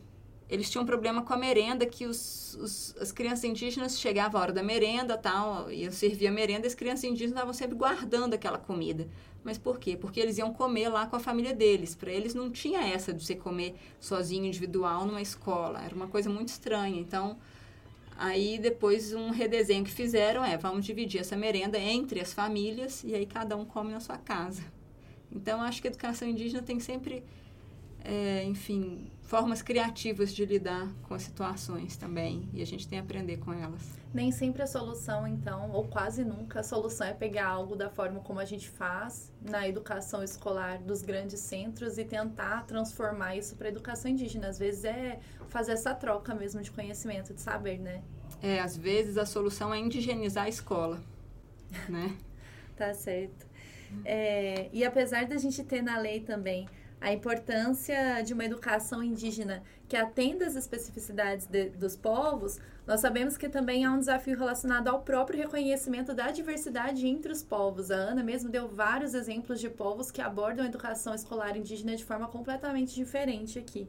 [0.53, 4.43] eles tinham um problema com a merenda, que os, os, as crianças indígenas chegavam a
[4.43, 8.35] hora da merenda, tal, eu servia a merenda, e as crianças indígenas estavam sempre guardando
[8.35, 9.09] aquela comida.
[9.43, 9.97] Mas por quê?
[9.97, 11.95] Porque eles iam comer lá com a família deles.
[11.95, 15.83] Para eles não tinha essa de você comer sozinho, individual, numa escola.
[15.83, 17.01] Era uma coisa muito estranha.
[17.01, 17.39] Então,
[18.15, 23.15] aí depois um redesenho que fizeram é, vamos dividir essa merenda entre as famílias e
[23.15, 24.63] aí cada um come na sua casa.
[25.35, 27.25] Então, acho que a educação indígena tem sempre
[28.05, 32.49] é, enfim, formas criativas de lidar com as situações também.
[32.53, 33.81] E a gente tem que aprender com elas.
[34.13, 38.21] Nem sempre a solução, então, ou quase nunca, a solução é pegar algo da forma
[38.21, 43.69] como a gente faz na educação escolar dos grandes centros e tentar transformar isso para
[43.69, 44.49] a educação indígena.
[44.49, 48.03] Às vezes é fazer essa troca mesmo de conhecimento, de saber, né?
[48.43, 51.01] É, às vezes a solução é indigenizar a escola,
[51.89, 52.15] né?
[52.77, 53.47] tá certo.
[54.05, 56.67] É, e apesar da gente ter na lei também
[57.03, 63.37] a importância de uma educação indígena que atenda às especificidades de, dos povos, nós sabemos
[63.37, 67.91] que também há um desafio relacionado ao próprio reconhecimento da diversidade entre os povos.
[67.91, 72.05] A Ana mesmo deu vários exemplos de povos que abordam a educação escolar indígena de
[72.05, 73.89] forma completamente diferente aqui.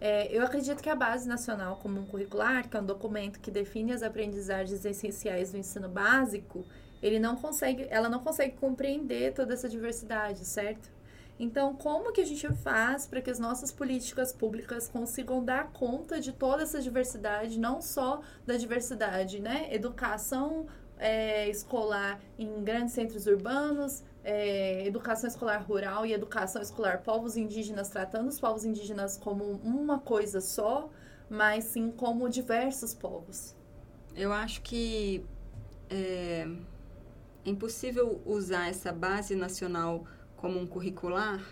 [0.00, 3.92] É, eu acredito que a Base Nacional Comum Curricular, que é um documento que define
[3.92, 6.66] as aprendizagens essenciais do ensino básico,
[7.00, 10.95] ele não consegue, ela não consegue compreender toda essa diversidade, certo?
[11.38, 16.18] Então, como que a gente faz para que as nossas políticas públicas consigam dar conta
[16.18, 19.68] de toda essa diversidade, não só da diversidade, né?
[19.70, 20.66] Educação
[20.98, 27.90] é, escolar em grandes centros urbanos, é, educação escolar rural e educação escolar povos indígenas,
[27.90, 30.90] tratando os povos indígenas como uma coisa só,
[31.28, 33.54] mas sim como diversos povos.
[34.14, 35.24] Eu acho que
[35.90, 36.48] é,
[37.44, 40.06] é impossível usar essa base nacional
[40.46, 41.44] comum curricular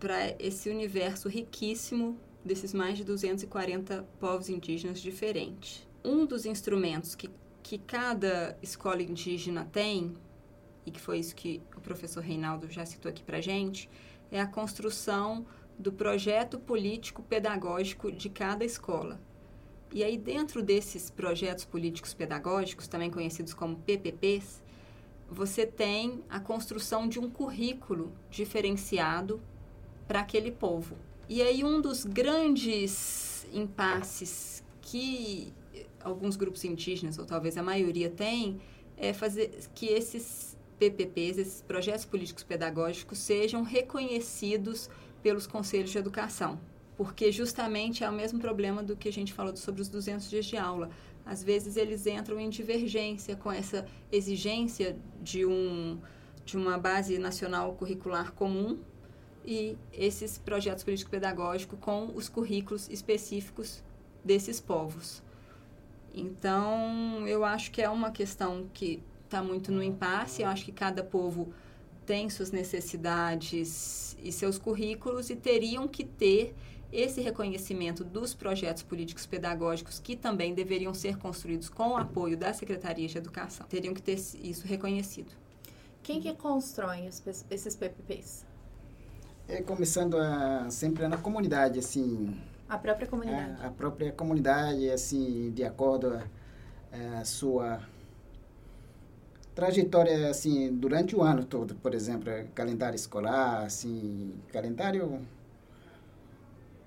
[0.00, 5.86] para esse universo riquíssimo desses mais de 240 povos indígenas diferentes.
[6.02, 7.28] Um dos instrumentos que,
[7.62, 10.14] que cada escola indígena tem,
[10.86, 13.90] e que foi isso que o professor Reinaldo já citou aqui para gente,
[14.30, 15.44] é a construção
[15.78, 19.20] do projeto político pedagógico de cada escola.
[19.92, 24.61] E aí, dentro desses projetos políticos pedagógicos, também conhecidos como PPPs,
[25.32, 29.40] você tem a construção de um currículo diferenciado
[30.06, 30.96] para aquele povo.
[31.28, 35.52] E aí um dos grandes impasses que
[36.04, 38.60] alguns grupos indígenas, ou talvez a maioria tem,
[38.96, 44.90] é fazer que esses PPPs, esses projetos políticos pedagógicos, sejam reconhecidos
[45.22, 46.60] pelos conselhos de educação.
[46.96, 50.44] Porque justamente é o mesmo problema do que a gente falou sobre os 200 dias
[50.44, 50.90] de aula
[51.24, 55.98] às vezes eles entram em divergência com essa exigência de, um,
[56.44, 58.78] de uma base nacional curricular comum
[59.44, 63.82] e esses projetos político-pedagógicos com os currículos específicos
[64.24, 65.22] desses povos.
[66.14, 70.42] Então, eu acho que é uma questão que está muito no impasse.
[70.42, 71.52] Eu acho que cada povo
[72.04, 76.54] tem suas necessidades e seus currículos e teriam que ter
[76.92, 82.52] esse reconhecimento dos projetos políticos pedagógicos que também deveriam ser construídos com o apoio da
[82.52, 83.66] Secretaria de Educação.
[83.66, 85.32] Teriam que ter isso reconhecido.
[86.02, 87.08] Quem que constrói
[87.50, 88.44] esses PPPs?
[89.48, 92.38] É começando a, sempre na comunidade, assim.
[92.68, 93.62] A própria comunidade.
[93.62, 96.20] A, a própria comunidade, assim, de acordo
[96.92, 97.80] a, a sua
[99.54, 105.20] trajetória assim durante o ano todo, por exemplo, calendário escolar, assim, calendário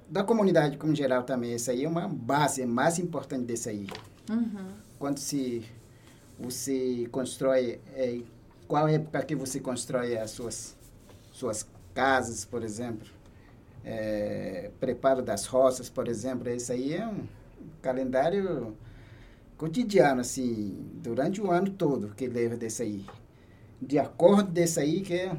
[0.07, 1.55] da comunidade como geral também.
[1.55, 3.87] Isso aí é uma base mais importante desse aí.
[4.29, 4.67] Uhum.
[4.99, 5.65] Quando se
[6.39, 8.21] você constrói, é,
[8.67, 10.75] qual época que você constrói as suas,
[11.31, 13.07] suas casas, por exemplo,
[13.83, 17.23] é, preparo das roças, por exemplo, isso aí é um
[17.81, 18.75] calendário
[19.57, 23.05] cotidiano, assim, durante o ano todo que leva desse aí.
[23.81, 25.31] De acordo desse aí que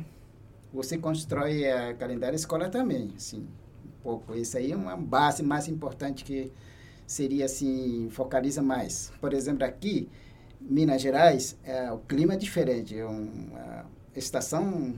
[0.73, 3.47] você constrói a calendário escola também, assim
[4.07, 4.37] pouco.
[4.37, 6.53] Isso aí é uma base mais importante que
[7.05, 9.13] seria assim, focaliza mais.
[9.21, 10.09] Por exemplo, aqui,
[10.61, 12.97] Minas Gerais, é, o clima é diferente.
[12.97, 13.85] É a
[14.15, 14.95] estação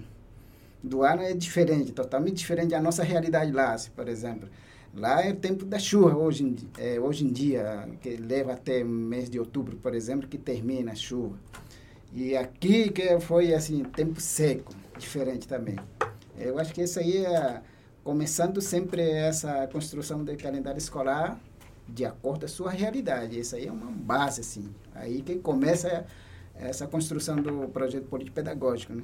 [0.83, 4.47] do ano é diferente, totalmente diferente da nossa realidade lá, por exemplo.
[4.95, 8.85] Lá é o tempo da chuva hoje em, é, hoje em dia, que leva até
[8.85, 11.39] mês de outubro, por exemplo, que termina a chuva.
[12.13, 15.77] E aqui que foi assim, tempo seco, diferente também.
[16.39, 17.61] Eu acho que isso aí é
[18.09, 21.39] começando sempre essa construção de calendário escolar
[21.87, 23.39] de acordo com a sua realidade.
[23.39, 24.75] Isso aí é uma base, assim.
[24.95, 26.07] Aí que começa
[26.55, 29.03] essa construção do projeto político-pedagógico, né?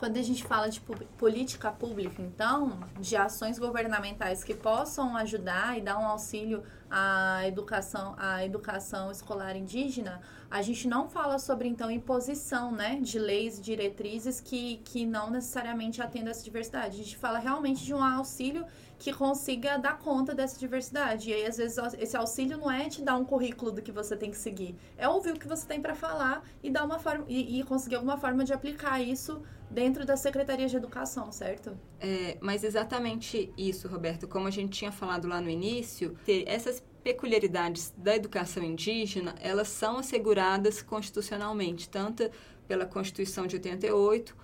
[0.00, 0.80] Quando a gente fala de
[1.18, 8.14] política pública, então, de ações governamentais que possam ajudar e dar um auxílio à educação,
[8.16, 13.60] à educação escolar indígena, a gente não fala sobre, então, imposição, né, de leis e
[13.60, 16.98] diretrizes que, que não necessariamente atendam essa diversidade.
[16.98, 18.64] A gente fala realmente de um auxílio
[19.00, 21.30] que consiga dar conta dessa diversidade.
[21.30, 24.14] E aí, às vezes, esse auxílio não é te dar um currículo do que você
[24.14, 27.24] tem que seguir, é ouvir o que você tem para falar e dar uma forma
[27.26, 31.78] e, e, conseguir alguma forma de aplicar isso dentro da Secretaria de Educação, certo?
[31.98, 34.28] É, mas exatamente isso, Roberto.
[34.28, 36.14] Como a gente tinha falado lá no início,
[36.46, 42.30] essas peculiaridades da educação indígena, elas são asseguradas constitucionalmente, tanto
[42.68, 44.36] pela Constituição de 88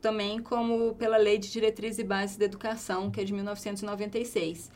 [0.00, 4.70] também como pela Lei de Diretrizes e Bases da Educação, que é de 1996.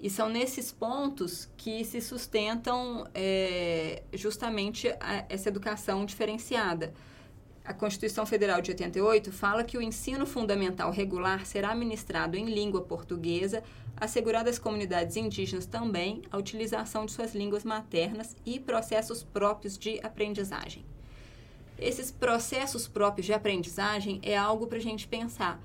[0.00, 6.92] E são nesses pontos que se sustentam é, justamente a, essa educação diferenciada.
[7.64, 12.82] A Constituição Federal de 88 fala que o ensino fundamental regular será ministrado em língua
[12.82, 13.62] portuguesa,
[13.96, 20.00] assegurando às comunidades indígenas também a utilização de suas línguas maternas e processos próprios de
[20.02, 20.84] aprendizagem.
[21.82, 25.60] Esses processos próprios de aprendizagem é algo para a gente pensar,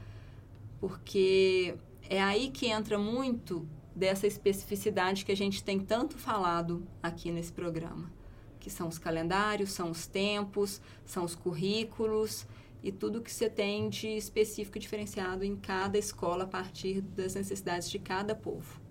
[0.80, 1.76] porque
[2.10, 7.52] é aí que entra muito dessa especificidade que a gente tem tanto falado aqui nesse
[7.52, 8.12] programa,
[8.60, 12.48] que são os calendários, são os tempos, são os currículos
[12.82, 17.36] e tudo que você tem de específico e diferenciado em cada escola a partir das
[17.36, 18.87] necessidades de cada povo.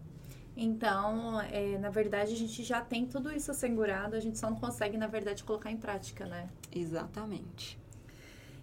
[0.56, 4.56] Então, é, na verdade, a gente já tem tudo isso assegurado, a gente só não
[4.56, 6.48] consegue, na verdade, colocar em prática, né?
[6.72, 7.78] Exatamente.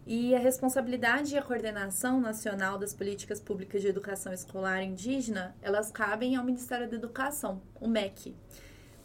[0.06, 5.92] E a responsabilidade e a coordenação nacional das políticas públicas de educação escolar indígena, elas
[5.92, 8.36] cabem ao Ministério da Educação, o MEC.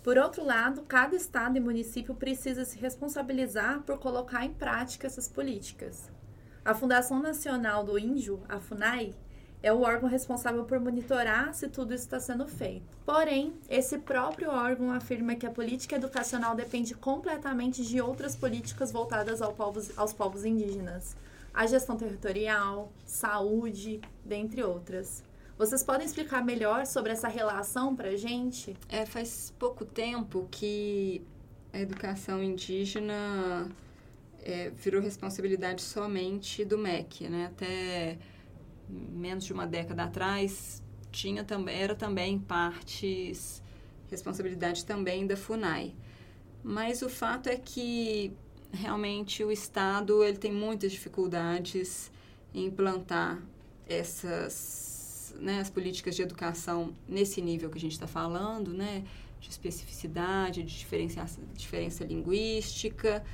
[0.03, 5.29] Por outro lado, cada estado e município precisa se responsabilizar por colocar em prática essas
[5.29, 6.11] políticas.
[6.65, 9.15] A Fundação Nacional do Índio, a FUNAI,
[9.63, 12.87] é o órgão responsável por monitorar se tudo isso está sendo feito.
[13.05, 19.43] Porém, esse próprio órgão afirma que a política educacional depende completamente de outras políticas voltadas
[19.43, 21.17] ao povos, aos povos indígenas,
[21.53, 25.25] a gestão territorial, saúde, dentre outras.
[25.59, 28.77] Vocês podem explicar melhor sobre essa relação para a gente?
[28.89, 31.21] É, faz pouco tempo que
[31.73, 33.69] a educação indígena
[34.45, 37.47] é, virou responsabilidade somente do MEC, né?
[37.47, 38.19] Até
[38.89, 43.63] menos de uma década atrás, tinha também era também partes
[44.11, 45.95] responsabilidade também da Funai.
[46.63, 48.33] Mas o fato é que
[48.73, 52.11] realmente o Estado ele tem muitas dificuldades
[52.55, 53.41] em implantar
[53.89, 59.05] essas né, as políticas de educação nesse nível que a gente está falando, né,
[59.41, 61.25] de especificidade, de diferença,
[61.55, 63.25] diferença linguística.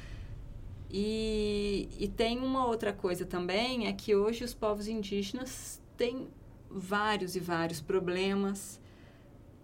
[0.91, 6.28] E, e tem uma outra coisa também, é que hoje os povos indígenas têm
[6.70, 8.80] vários e vários problemas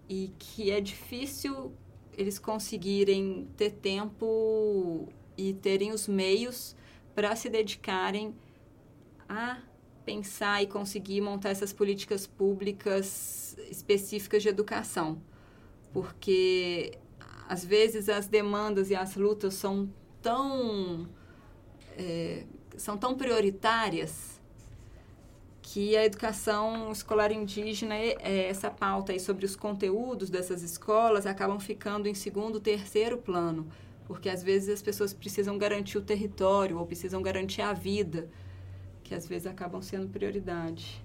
[0.09, 1.73] e que é difícil
[2.17, 5.07] eles conseguirem ter tempo
[5.37, 6.75] e terem os meios
[7.15, 8.35] para se dedicarem
[9.27, 9.61] a
[10.05, 15.21] pensar e conseguir montar essas políticas públicas específicas de educação.
[15.93, 16.97] Porque
[17.47, 19.89] às vezes as demandas e as lutas são
[20.21, 21.07] tão
[21.97, 22.43] é,
[22.77, 24.39] são tão prioritárias
[25.61, 31.59] que a educação escolar indígena, é, essa pauta aí sobre os conteúdos dessas escolas acabam
[31.59, 33.67] ficando em segundo, terceiro plano,
[34.05, 38.29] porque às vezes as pessoas precisam garantir o território ou precisam garantir a vida,
[39.03, 41.01] que às vezes acabam sendo prioridade.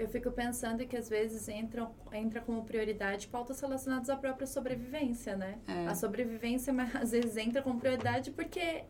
[0.00, 5.36] Eu fico pensando que às vezes entram, entra como prioridade pautas relacionadas à própria sobrevivência,
[5.36, 5.58] né?
[5.68, 5.88] É.
[5.88, 8.84] A sobrevivência, mas às vezes entra como prioridade porque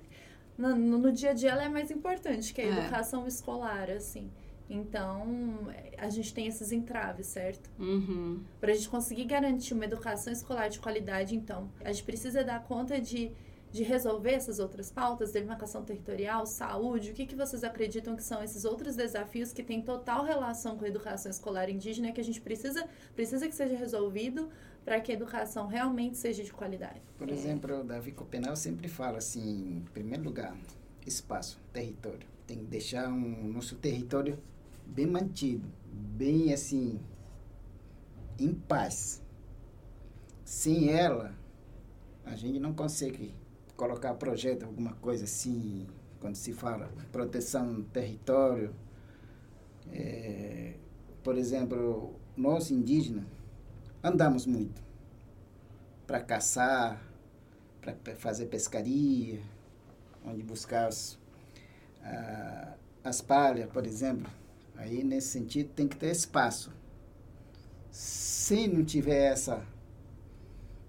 [0.56, 2.68] no, no, dia a dia ela é mais importante que a é.
[2.68, 4.30] educação escolar, assim.
[4.68, 5.26] Então,
[5.98, 7.68] a gente tem esses entraves, certo?
[7.76, 8.44] Uhum.
[8.60, 12.62] Para a gente conseguir garantir uma educação escolar de qualidade, então, a gente precisa dar
[12.62, 13.32] conta de
[13.72, 18.42] de resolver essas outras pautas, demarcação territorial, saúde, o que, que vocês acreditam que são
[18.42, 22.40] esses outros desafios que têm total relação com a educação escolar indígena que a gente
[22.40, 24.48] precisa, precisa que seja resolvido
[24.84, 27.00] para que a educação realmente seja de qualidade?
[27.16, 27.32] Por é.
[27.32, 30.56] exemplo, o Davi Copenal sempre fala assim, em primeiro lugar,
[31.06, 32.26] espaço, território.
[32.46, 34.36] Tem que deixar um nosso território
[34.84, 36.98] bem mantido, bem assim,
[38.36, 39.22] em paz.
[40.44, 41.32] Sem ela,
[42.24, 43.32] a gente não consegue
[43.80, 45.86] colocar projeto, alguma coisa assim,
[46.20, 48.74] quando se fala proteção do território.
[49.90, 50.74] É,
[51.22, 53.24] por exemplo, nós indígenas
[54.02, 54.82] andamos muito
[56.06, 57.02] para caçar,
[57.80, 59.40] para fazer pescaria,
[60.26, 61.18] onde buscar as,
[63.02, 64.30] as palhas, por exemplo.
[64.76, 66.70] Aí, nesse sentido, tem que ter espaço.
[67.90, 69.66] Se não tiver essa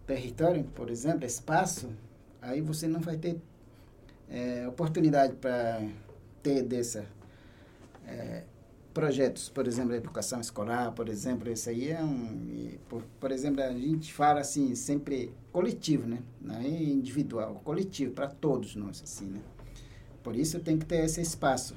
[0.05, 1.89] território, por exemplo, espaço,
[2.41, 3.39] aí você não vai ter
[4.29, 5.81] é, oportunidade para
[6.41, 7.05] ter dessa
[8.05, 8.43] é,
[8.93, 13.71] projetos, por exemplo, educação escolar, por exemplo, isso aí é um, por, por exemplo, a
[13.71, 16.19] gente fala assim sempre coletivo, né?
[16.41, 19.41] Não é individual, coletivo para todos nós assim, né?
[20.23, 21.75] Por isso tem que ter esse espaço.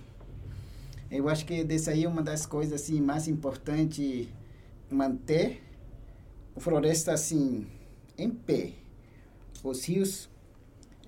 [1.11, 4.29] Eu acho que desse aí é uma das coisas assim mais importantes
[4.91, 5.63] manter
[6.57, 7.67] a floresta assim
[8.19, 8.73] em pé.
[9.63, 10.29] Os rios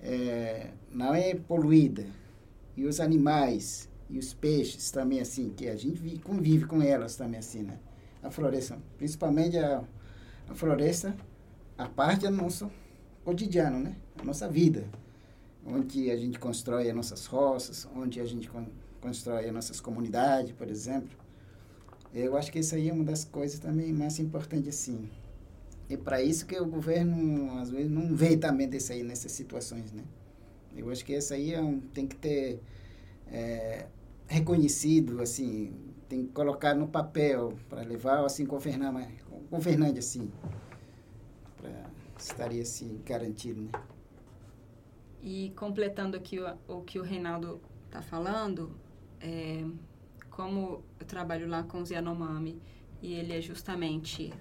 [0.07, 2.05] é, não é poluída
[2.77, 7.17] e os animais e os peixes também assim que a gente vive, convive com elas
[7.17, 7.77] também assim, né?
[8.23, 9.83] A floresta, principalmente a,
[10.47, 11.13] a floresta,
[11.77, 12.71] a parte do nosso
[13.25, 13.97] cotidiano, né?
[14.17, 14.87] A nossa vida,
[15.65, 18.65] onde a gente constrói as nossas roças, onde a gente con
[19.01, 21.15] constrói as nossas comunidades, por exemplo.
[22.13, 25.09] Eu acho que isso aí é uma das coisas também mais importantes assim.
[25.89, 29.93] É para isso que o governo, às vezes, não vê também desse aí, nessas situações,
[29.93, 30.03] né?
[30.75, 32.61] Eu acho que essa aí é um, tem que ter
[33.27, 33.87] é,
[34.27, 35.73] reconhecido, assim,
[36.09, 38.93] tem que colocar no papel para levar, assim, governar,
[39.49, 40.29] governante, assim,
[41.55, 43.71] para estaria, assim, garantido, né?
[45.21, 48.71] E completando aqui o, o que o Reinaldo está falando,
[49.19, 49.65] é,
[50.29, 52.61] como eu trabalho lá com os Yanomami
[53.01, 54.33] e ele é justamente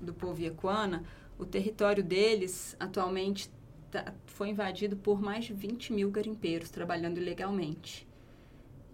[0.00, 1.04] do povo Iacuana,
[1.38, 3.50] o território deles atualmente
[3.90, 8.06] tá, foi invadido por mais de 20 mil garimpeiros trabalhando ilegalmente.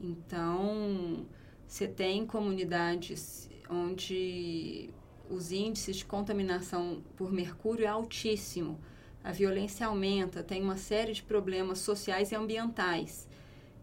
[0.01, 1.27] Então,
[1.67, 4.91] você tem comunidades onde
[5.31, 8.79] os índices de contaminação por mercúrio é altíssimo,
[9.23, 13.27] a violência aumenta, tem uma série de problemas sociais e ambientais.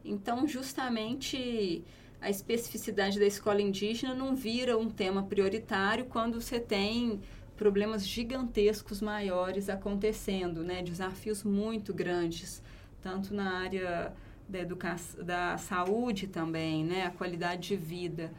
[0.05, 1.83] Então, justamente
[2.21, 7.19] a especificidade da escola indígena não vira um tema prioritário quando você tem
[7.57, 10.83] problemas gigantescos maiores acontecendo, né?
[10.83, 12.61] Desafios muito grandes,
[13.01, 14.13] tanto na área
[14.47, 17.05] da educação, da saúde também, né?
[17.05, 18.31] A qualidade de vida.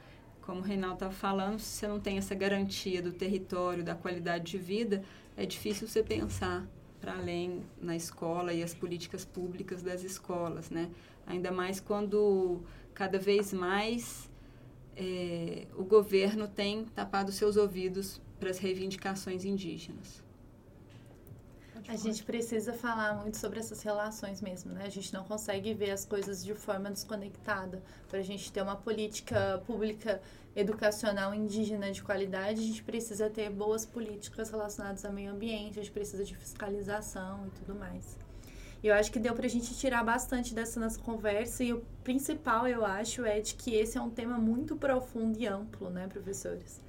[0.42, 4.44] Como o Reinaldo estava falando, se você não tem essa garantia do território, da qualidade
[4.52, 5.02] de vida,
[5.36, 6.66] é difícil você pensar
[7.00, 10.88] para além na escola e as políticas públicas das escolas, né?
[11.26, 12.60] Ainda mais quando
[12.94, 14.30] cada vez mais
[14.96, 20.22] é, o governo tem tapado seus ouvidos para as reivindicações indígenas.
[21.88, 24.84] A gente precisa falar muito sobre essas relações mesmo, né?
[24.86, 27.82] A gente não consegue ver as coisas de forma desconectada.
[28.08, 30.22] Para a gente ter uma política pública
[30.54, 35.82] educacional indígena de qualidade, a gente precisa ter boas políticas relacionadas ao meio ambiente, a
[35.82, 38.16] gente precisa de fiscalização e tudo mais.
[38.82, 41.82] E eu acho que deu para a gente tirar bastante dessa nossa conversa e o
[42.02, 46.08] principal, eu acho, é de que esse é um tema muito profundo e amplo, né,
[46.08, 46.80] professores?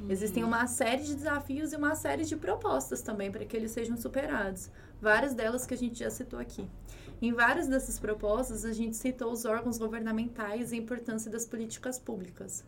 [0.00, 0.10] Uhum.
[0.10, 3.96] Existem uma série de desafios e uma série de propostas também para que eles sejam
[3.96, 4.70] superados.
[5.02, 6.68] Várias delas que a gente já citou aqui.
[7.20, 11.98] Em várias dessas propostas, a gente citou os órgãos governamentais e a importância das políticas
[11.98, 12.64] públicas.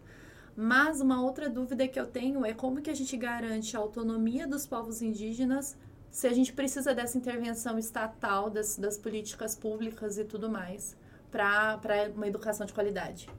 [0.57, 4.47] Mas uma outra dúvida que eu tenho é como que a gente garante a autonomia
[4.47, 5.77] dos povos indígenas
[6.13, 10.95] se a gente precisa dessa intervenção estatal, das, das políticas públicas e tudo mais,
[11.31, 11.81] para
[12.15, 13.31] uma educação de qualidade?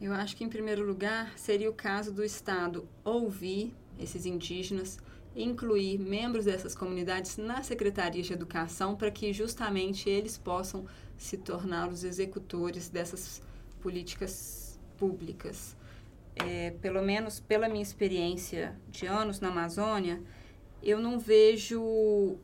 [0.00, 4.98] Eu acho que, em primeiro lugar, seria o caso do Estado ouvir esses indígenas,
[5.34, 10.86] incluir membros dessas comunidades na Secretaria de Educação para que justamente eles possam
[11.18, 13.42] se tornar os executores dessas
[13.80, 15.76] políticas públicas.
[16.36, 20.22] É, pelo menos pela minha experiência de anos na Amazônia,
[20.82, 21.80] eu não vejo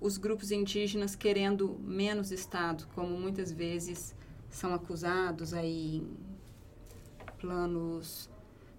[0.01, 4.14] os grupos indígenas querendo menos Estado, como muitas vezes
[4.49, 6.16] são acusados aí em
[7.39, 8.30] planos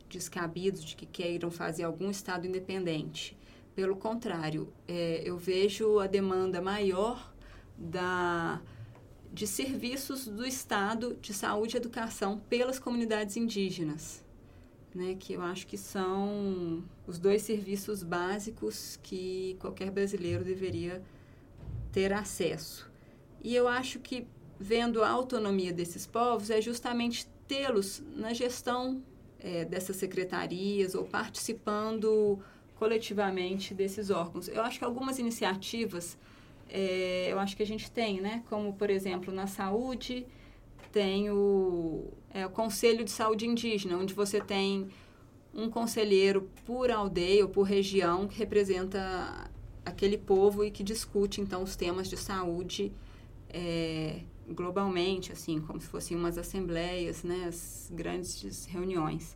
[0.08, 3.38] descabidos de que queiram fazer algum Estado independente.
[3.76, 7.34] Pelo contrário, é, eu vejo a demanda maior
[7.78, 8.62] da,
[9.32, 14.24] de serviços do Estado de saúde e educação pelas comunidades indígenas
[14.94, 21.02] né, que eu acho que são os dois serviços básicos que qualquer brasileiro deveria
[21.92, 22.90] ter acesso.
[23.44, 24.28] E eu acho que,
[24.60, 29.02] vendo a autonomia desses povos, é justamente tê-los na gestão
[29.40, 32.40] é, dessas secretarias ou participando
[32.76, 34.48] coletivamente desses órgãos.
[34.48, 36.18] Eu acho que algumas iniciativas,
[36.70, 38.44] é, eu acho que a gente tem, né?
[38.50, 40.26] Como, por exemplo, na saúde,
[40.92, 44.90] tem o, é, o Conselho de Saúde Indígena, onde você tem
[45.54, 49.50] um conselheiro por aldeia ou por região que representa
[49.86, 52.92] aquele povo e que discute, então, os temas de saúde
[53.50, 59.36] é, globalmente, assim, como se fossem umas assembleias, né, as grandes reuniões.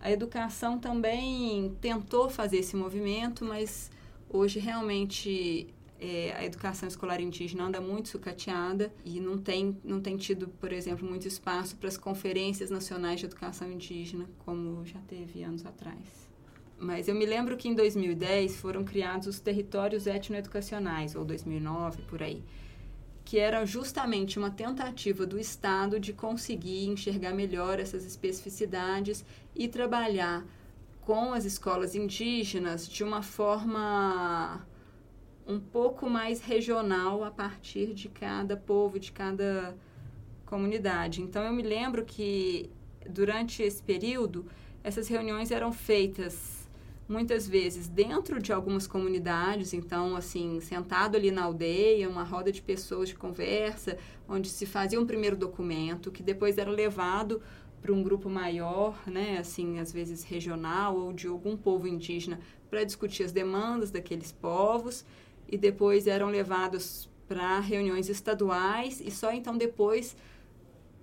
[0.00, 3.90] A educação também tentou fazer esse movimento, mas
[4.28, 5.68] hoje realmente
[6.00, 10.72] é, a educação escolar indígena anda muito sucateada e não tem, não tem tido, por
[10.72, 16.26] exemplo, muito espaço para as conferências nacionais de educação indígena, como já teve anos atrás.
[16.78, 22.22] Mas eu me lembro que em 2010 foram criados os territórios etnoeducacionais, ou 2009, por
[22.22, 22.44] aí,
[23.24, 29.24] que era justamente uma tentativa do Estado de conseguir enxergar melhor essas especificidades
[29.54, 30.44] e trabalhar
[31.00, 34.66] com as escolas indígenas de uma forma
[35.46, 39.76] um pouco mais regional a partir de cada povo, de cada
[40.44, 41.22] comunidade.
[41.22, 42.70] Então eu me lembro que
[43.08, 44.46] durante esse período
[44.82, 46.66] essas reuniões eram feitas
[47.08, 52.60] muitas vezes dentro de algumas comunidades, então assim, sentado ali na aldeia, uma roda de
[52.60, 53.96] pessoas de conversa,
[54.28, 57.40] onde se fazia um primeiro documento que depois era levado
[57.80, 62.82] para um grupo maior, né, assim, às vezes regional ou de algum povo indígena, para
[62.82, 65.04] discutir as demandas daqueles povos
[65.48, 70.16] e depois eram levados para reuniões estaduais e só então depois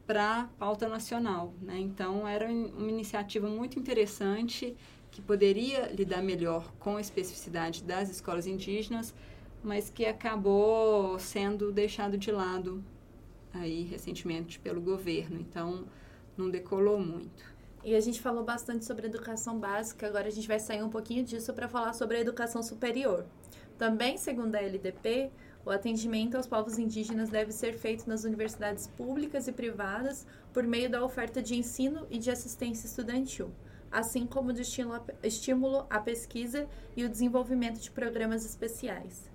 [0.05, 1.79] para pauta nacional, né?
[1.79, 4.75] Então era uma iniciativa muito interessante
[5.11, 9.13] que poderia lidar melhor com a especificidade das escolas indígenas,
[9.63, 12.83] mas que acabou sendo deixado de lado
[13.53, 15.39] aí recentemente pelo governo.
[15.39, 15.85] Então
[16.35, 17.53] não decolou muito.
[17.83, 21.23] E a gente falou bastante sobre educação básica, agora a gente vai sair um pouquinho
[21.23, 23.25] disso para falar sobre a educação superior.
[23.77, 25.31] Também, segundo a LDP,
[25.65, 30.89] o atendimento aos povos indígenas deve ser feito nas universidades públicas e privadas por meio
[30.89, 33.51] da oferta de ensino e de assistência estudantil,
[33.91, 34.61] assim como de
[35.23, 39.31] estímulo à pesquisa e o desenvolvimento de programas especiais.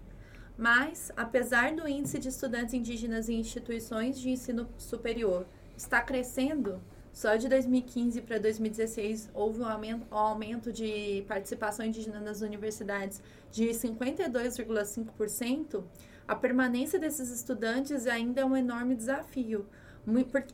[0.57, 6.81] Mas, apesar do índice de estudantes indígenas em instituições de ensino superior estar crescendo,
[7.19, 13.71] só de 2015 para 2016 houve um aumento, um de participação indígena nas universidades de
[13.71, 15.83] 52,5%.
[16.29, 19.67] A permanência desses estudantes ainda é um enorme desafio.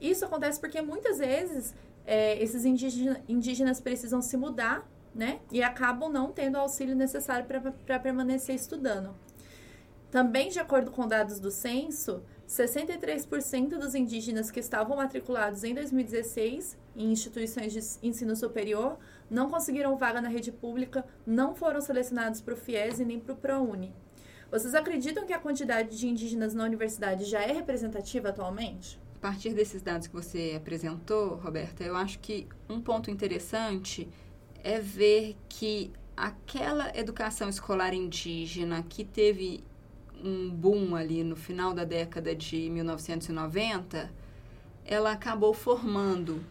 [0.01, 1.75] Isso acontece porque muitas vezes
[2.07, 5.41] é, esses indígenas, indígenas precisam se mudar né?
[5.53, 7.47] E acabam não tendo o auxílio necessário
[7.85, 9.15] para permanecer estudando.
[10.11, 16.77] Também, de acordo com dados do censo, 63% dos indígenas que estavam matriculados em 2016
[16.95, 18.99] em instituições de ensino superior
[19.31, 23.33] não conseguiram vaga na rede pública, não foram selecionados para o FIES e nem para
[23.33, 23.93] o ProUni.
[24.51, 29.01] Vocês acreditam que a quantidade de indígenas na universidade já é representativa atualmente?
[29.17, 34.09] A partir desses dados que você apresentou, Roberta, eu acho que um ponto interessante
[34.63, 39.65] é ver que aquela educação escolar indígena que teve
[40.25, 44.11] um boom ali no final da década de 1990,
[44.85, 46.43] ela acabou formando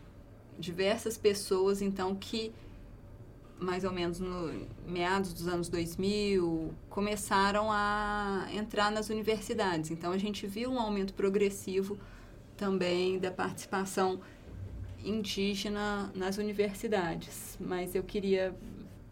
[0.58, 2.54] diversas pessoas, então, que
[3.60, 9.90] mais ou menos no meados dos anos 2000 começaram a entrar nas universidades.
[9.90, 11.98] Então, a gente viu um aumento progressivo
[12.56, 14.20] também da participação
[15.04, 17.58] indígena nas universidades.
[17.60, 18.56] Mas eu queria,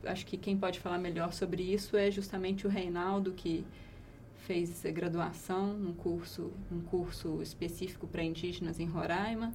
[0.06, 3.66] acho que quem pode falar melhor sobre isso é justamente o Reinaldo, que
[4.46, 9.54] fez graduação num curso, um curso específico para indígenas em Roraima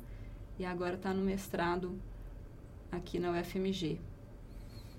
[0.59, 1.99] e agora está no mestrado
[2.91, 4.01] aqui na UFMG.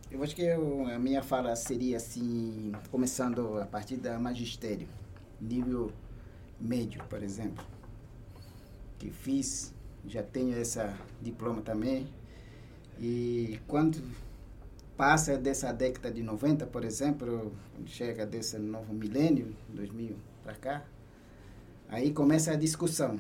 [0.10, 4.88] Eu acho que eu, a minha fala seria assim, começando a partir da magistério,
[5.40, 5.92] nível
[6.60, 7.64] médio, por exemplo,
[8.98, 9.74] que fiz,
[10.06, 12.08] já tenho essa diploma também.
[13.00, 14.02] E quando
[14.98, 17.54] passa dessa década de 90, por exemplo,
[17.86, 20.86] chega desse novo milênio, 2000 para cá,
[21.88, 23.20] aí começa a discussão,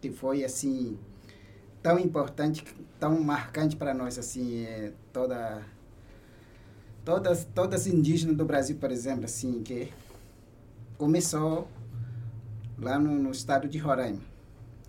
[0.00, 0.96] que foi assim
[1.82, 2.64] tão importante,
[3.00, 5.62] tão marcante para nós assim, é, toda
[7.04, 9.92] todas todas indígenas do Brasil, por exemplo, assim, que
[10.96, 11.68] começou
[12.78, 14.22] lá no, no estado de Roraima,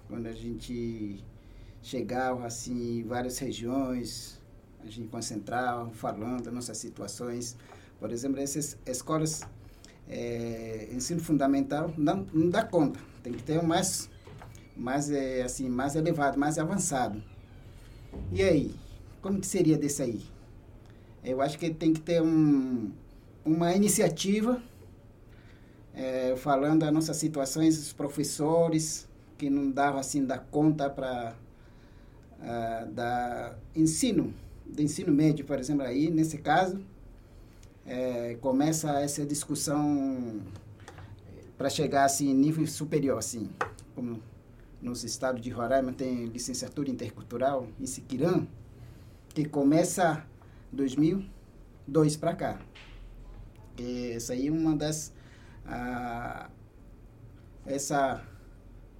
[0.07, 1.23] quando a gente
[1.81, 4.36] chegava assim, em várias regiões,
[4.87, 7.55] a gente concentrar, falando nossas situações.
[7.99, 9.43] Por exemplo, essas escolas,
[10.07, 12.99] é, ensino fundamental, não, não dá conta.
[13.23, 14.09] Tem que ter um mais,
[14.75, 17.21] mais, é, assim, mais elevado, mais avançado.
[18.31, 18.75] E aí,
[19.21, 20.21] como que seria desse aí?
[21.23, 22.91] Eu acho que tem que ter um,
[23.43, 24.61] uma iniciativa
[25.93, 29.07] é, falando das nossas situações, os professores
[29.37, 31.33] que não davam assim da conta para
[32.39, 34.33] uh, ah, da ensino,
[34.69, 36.79] do ensino médio, por exemplo, aí nesse caso
[37.85, 40.41] é, começa essa discussão
[41.57, 43.49] para chegar assim nível superior assim,
[43.95, 44.21] como
[44.81, 48.45] nos estados de Roraima tem licenciatura intercultural em Siquirã,
[49.33, 50.25] que começa
[50.71, 52.59] 2002 para cá.
[53.77, 55.13] E essa aí é uma das
[55.65, 56.49] ah,
[57.65, 58.23] essa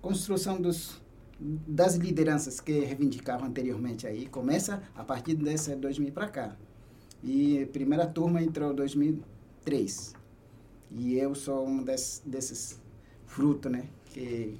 [0.02, 1.02] construção dos
[1.40, 6.56] das lideranças que reivindicavam anteriormente aí começa a partir desse 2000 para cá.
[7.24, 10.14] E a primeira turma entrou em 2003.
[10.92, 12.80] E eu sou um des, desses
[13.26, 13.86] frutos, né?
[14.06, 14.60] Que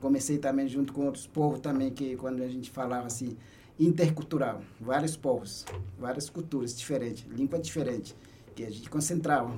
[0.00, 3.36] comecei também junto com outros povos também, que quando a gente falava assim,
[3.78, 5.66] intercultural, vários povos,
[5.98, 8.16] várias culturas diferentes, língua diferente,
[8.54, 9.56] que a gente concentrava.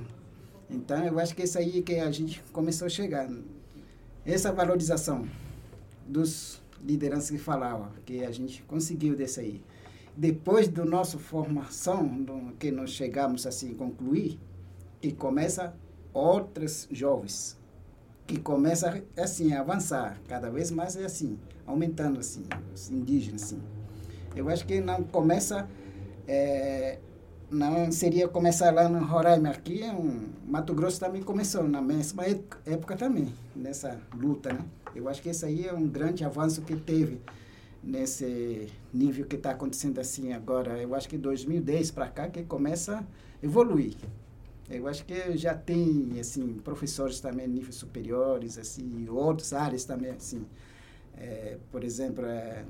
[0.69, 3.29] Então, eu acho que isso aí que a gente começou a chegar.
[4.25, 5.27] Essa valorização
[6.07, 9.61] dos lideranças que falavam, que a gente conseguiu desse aí.
[10.15, 14.39] Depois da nossa formação, do, que nós chegamos assim concluir,
[15.01, 15.73] que começa
[16.13, 17.57] outros jovens,
[18.27, 22.43] que começa assim a avançar, cada vez mais é assim, aumentando assim,
[22.73, 23.61] os indígenas assim.
[24.35, 25.67] Eu acho que não começa
[26.27, 26.99] é,
[27.53, 32.23] não seria começar lá no Roraima aqui, um, Mato Grosso também começou na mesma
[32.65, 34.59] época também, nessa luta, né?
[34.95, 37.19] Eu acho que esse aí é um grande avanço que teve
[37.83, 40.81] nesse nível que está acontecendo assim agora.
[40.81, 43.95] Eu acho que 2010 para cá que começa a evoluir.
[44.69, 50.45] Eu acho que já tem assim professores também níveis superiores, assim, outras áreas também assim.
[51.17, 52.63] É, por exemplo, é,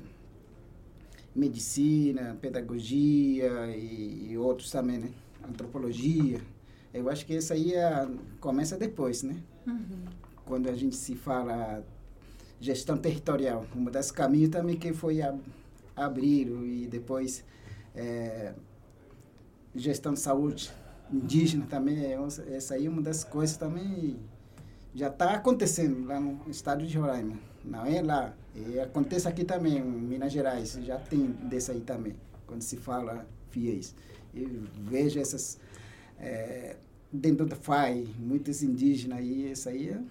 [1.36, 5.12] medicina, pedagogia e, e, outros também, né?
[5.48, 6.42] Antropologia.
[6.94, 8.08] Eu acho que isso aí é,
[8.40, 9.38] começa depois, né?
[9.68, 10.06] Uhum.
[10.46, 11.84] Quando a gente se fala
[12.64, 15.38] gestão territorial, um desses caminhos também que foi ab
[15.96, 17.44] abrir e depois
[17.94, 18.54] é,
[19.76, 20.72] gestão de saúde
[21.12, 22.18] indígena também, é,
[22.56, 24.18] essa aí é uma das coisas também
[24.96, 27.36] já está acontecendo lá no estado de Roraima.
[27.66, 28.34] Não é lá.
[28.56, 33.28] E acontece aqui também, em Minas Gerais, já tem desse aí também, quando se fala
[33.50, 33.94] fiéis.
[34.34, 34.48] Eu
[34.78, 35.58] vejo essas.
[36.20, 36.78] É,
[37.12, 40.04] dentro do FAI, muitos indígenas aí, isso aí, eu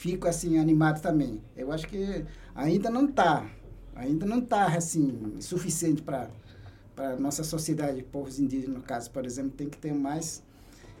[0.00, 1.42] fico assim animado também.
[1.54, 2.24] Eu acho que
[2.54, 3.46] ainda não está,
[3.94, 6.30] ainda não está assim, suficiente para
[6.96, 10.42] para nossa sociedade, povos indígenas, no caso, por exemplo, tem que ter mais.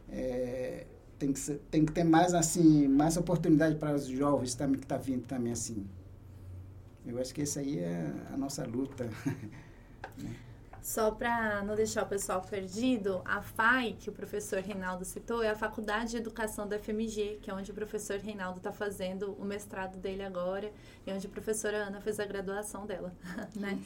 [0.08, 0.86] É,
[1.18, 4.86] tem que, ser, tem que ter mais assim mais oportunidade para os jovens também que
[4.86, 5.86] está vindo também assim
[7.06, 9.04] eu acho que essa aí é a nossa luta
[10.18, 10.34] né?
[10.82, 15.50] Só para não deixar o pessoal perdido, a FAI, que o professor Reinaldo citou, é
[15.50, 19.44] a Faculdade de Educação da FMG, que é onde o professor Reinaldo está fazendo o
[19.44, 20.72] mestrado dele agora
[21.06, 23.12] e onde a professora Ana fez a graduação dela,
[23.54, 23.78] né?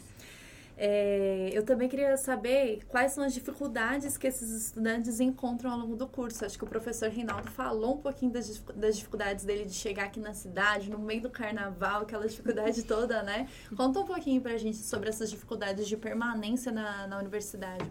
[0.76, 5.96] É, eu também queria saber quais são as dificuldades que esses estudantes encontram ao longo
[5.96, 6.44] do curso.
[6.44, 10.18] Acho que o professor Reinaldo falou um pouquinho das, das dificuldades dele de chegar aqui
[10.18, 13.48] na cidade, no meio do carnaval, aquela dificuldade toda, né?
[13.76, 17.90] Conta um pouquinho pra gente sobre essas dificuldades de permanência na, na universidade.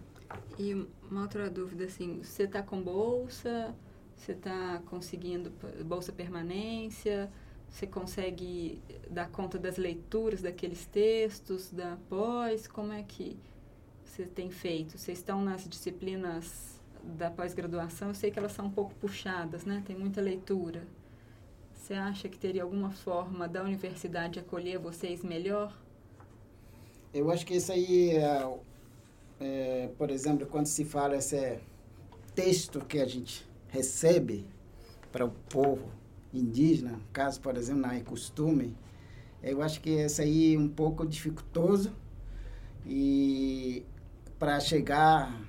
[0.58, 3.74] E uma outra dúvida, assim, você está com bolsa?
[4.16, 5.52] Você está conseguindo
[5.84, 7.30] bolsa permanência?
[7.74, 12.68] Você consegue dar conta das leituras daqueles textos, da pós?
[12.68, 13.36] Como é que
[14.04, 14.96] você tem feito?
[14.96, 18.08] Vocês estão nas disciplinas da pós-graduação?
[18.08, 19.82] Eu sei que elas são um pouco puxadas, né?
[19.84, 20.86] Tem muita leitura.
[21.74, 25.76] Você acha que teria alguma forma da universidade acolher vocês melhor?
[27.12, 28.58] Eu acho que isso aí, é,
[29.40, 31.58] é, por exemplo, quando se fala esse
[32.36, 34.46] texto que a gente recebe
[35.10, 36.03] para o povo,
[36.38, 38.74] indígena, caso, por exemplo, na costume,
[39.42, 41.92] eu acho que esse aí é um pouco dificultoso
[42.86, 43.84] e
[44.38, 45.40] para chegar,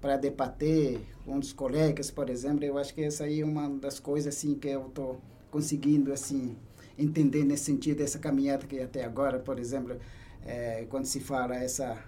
[0.00, 3.98] para debater com os colegas, por exemplo, eu acho que essa aí é uma das
[3.98, 5.20] coisas assim que eu estou
[5.50, 6.56] conseguindo assim
[6.98, 9.96] entender nesse sentido dessa caminhada que até agora, por exemplo,
[10.44, 11.98] é, quando se fala essa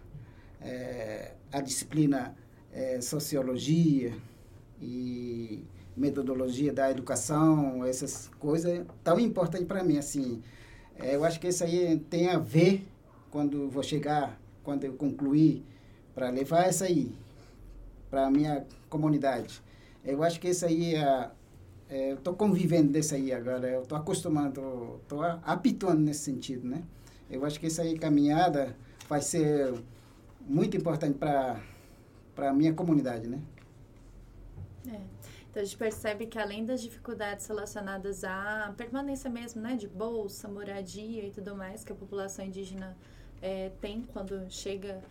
[0.61, 2.35] é, a disciplina
[2.73, 4.15] é, sociologia
[4.81, 5.65] e
[5.99, 10.43] metodologia da educação, essas coisas tão importantes para mim, assim.
[10.99, 12.87] É, eu acho que isso aí tem a ver
[13.31, 15.65] quando vou chegar, quando eu concluir,
[16.15, 17.13] para levar essa aí
[18.11, 19.63] para a minha comunidade.
[20.05, 21.31] Eu acho que isso aí é,
[21.89, 26.83] é eu estou convivendo desse aí agora, eu estou acostumado, estou habituando nesse sentido, né?
[27.31, 28.75] Eu acho que essa aí caminhada
[29.09, 29.75] vai ser
[30.41, 31.61] muito importante para
[32.37, 33.41] a minha comunidade, né?
[34.91, 35.18] É.
[35.51, 40.47] Então a gente percebe que além das dificuldades relacionadas à permanência mesmo, né, de bolsa,
[40.47, 42.97] moradia e tudo mais que a população indígena
[43.41, 45.03] é, tem quando chega,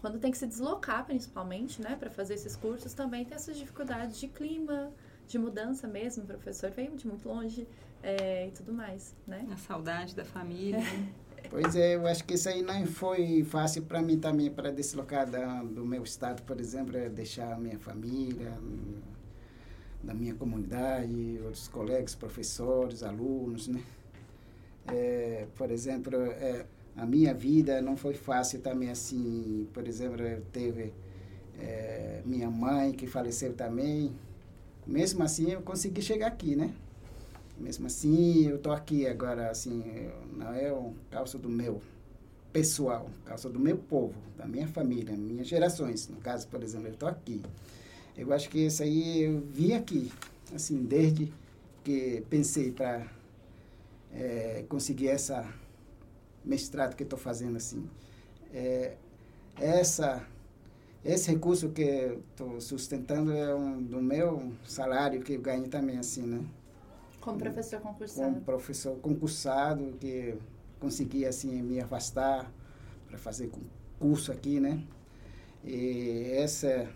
[0.00, 4.18] quando tem que se deslocar principalmente, né, para fazer esses cursos, também tem essas dificuldades
[4.18, 4.90] de clima,
[5.28, 6.24] de mudança mesmo.
[6.24, 7.66] O professor veio de muito longe
[8.02, 9.46] é, e tudo mais, né?
[9.52, 10.80] A saudade da família.
[11.50, 15.28] Pois é, eu acho que isso aí não foi fácil para mim também, para deslocar
[15.28, 18.56] da, do meu estado, por exemplo, é deixar a minha família,
[20.02, 23.82] da minha comunidade, outros colegas, professores, alunos, né?
[24.88, 30.18] É, por exemplo, é, a minha vida não foi fácil também assim, por exemplo,
[30.52, 30.92] teve
[31.58, 34.12] é, minha mãe que faleceu também,
[34.86, 36.74] mesmo assim eu consegui chegar aqui, né?
[37.58, 41.80] Mesmo assim eu tô aqui agora, assim, não é um causa do meu
[42.52, 46.96] pessoal, causa do meu povo, da minha família, minhas gerações, no caso, por exemplo, eu
[46.96, 47.40] tô aqui.
[48.16, 50.12] Eu acho que isso aí eu vim aqui,
[50.54, 51.32] assim, desde
[51.82, 53.06] que pensei para
[54.12, 55.52] é, conseguir essa
[56.44, 57.88] mestrado que estou fazendo assim.
[58.52, 58.96] É,
[59.56, 60.26] essa
[61.04, 66.22] esse recurso que estou sustentando é um do meu salário que eu ganho também assim,
[66.22, 66.44] né?
[67.20, 68.32] Como professor concursado.
[68.32, 70.36] Como professor concursado que
[70.78, 72.52] consegui assim me afastar
[73.08, 73.50] para fazer
[73.98, 74.84] curso aqui, né?
[75.64, 76.88] E essa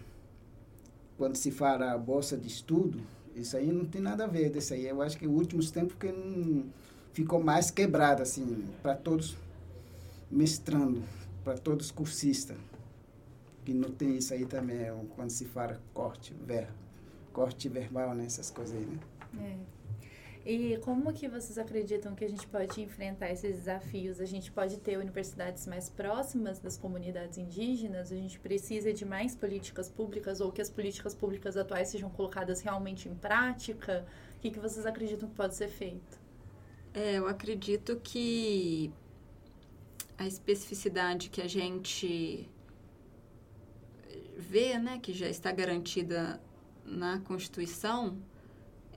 [1.17, 3.01] quando se fala a bolsa de estudo,
[3.35, 4.87] isso aí não tem nada a ver desse aí.
[4.87, 6.13] Eu acho que últimos tempos que
[7.13, 9.37] ficou mais quebrado assim para todos
[10.31, 11.03] mestrando,
[11.45, 12.57] para todos cursistas.
[13.65, 16.69] Que não tem isso aí também, é quando se fala corte, ver,
[17.33, 18.25] corte verbal, né?
[18.25, 18.99] Essas coisas aí, né?
[19.41, 19.76] É.
[20.47, 24.21] E como que vocês acreditam que a gente pode enfrentar esses desafios?
[24.21, 28.13] A gente pode ter universidades mais próximas das comunidades indígenas?
[28.13, 32.61] A gente precisa de mais políticas públicas ou que as políticas públicas atuais sejam colocadas
[32.61, 34.07] realmente em prática?
[34.37, 36.17] O que, que vocês acreditam que pode ser feito?
[36.95, 38.93] É, eu acredito que
[40.17, 42.49] a especificidade que a gente
[44.37, 46.41] vê, né, que já está garantida
[46.85, 48.17] na Constituição,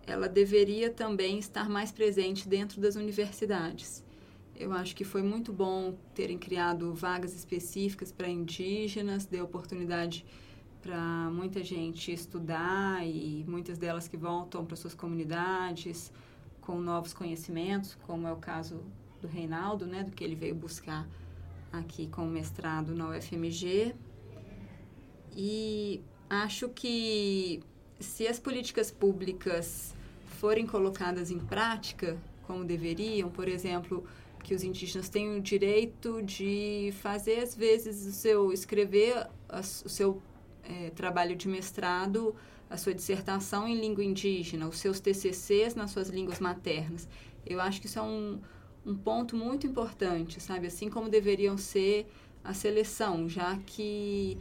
[0.10, 4.03] ela deveria também estar mais presente dentro das universidades.
[4.55, 10.26] Eu acho que foi muito bom terem criado vagas específicas para indígenas, deu oportunidade
[10.82, 16.12] para muita gente estudar e muitas delas que voltam para suas comunidades
[16.60, 18.84] com novos conhecimentos, como é o caso
[19.22, 21.07] do Reinaldo, né, do que ele veio buscar
[21.72, 23.95] aqui com o mestrado na UFMG.
[25.36, 27.62] E acho que
[27.99, 29.95] se as políticas públicas
[30.39, 34.05] forem colocadas em prática como deveriam, por exemplo,
[34.43, 39.27] que os indígenas têm o direito de fazer às vezes o seu escrever
[39.85, 40.21] o seu
[40.63, 42.33] é, trabalho de mestrado,
[42.69, 47.07] a sua dissertação em língua indígena, os seus TCCs nas suas línguas maternas.
[47.45, 48.39] Eu acho que isso é um,
[48.85, 50.67] um ponto muito importante, sabe?
[50.67, 52.07] Assim como deveriam ser
[52.43, 54.37] a seleção, já que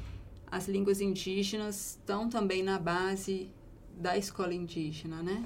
[0.47, 3.51] as línguas indígenas estão também na base
[3.99, 5.45] da escola indígena, né?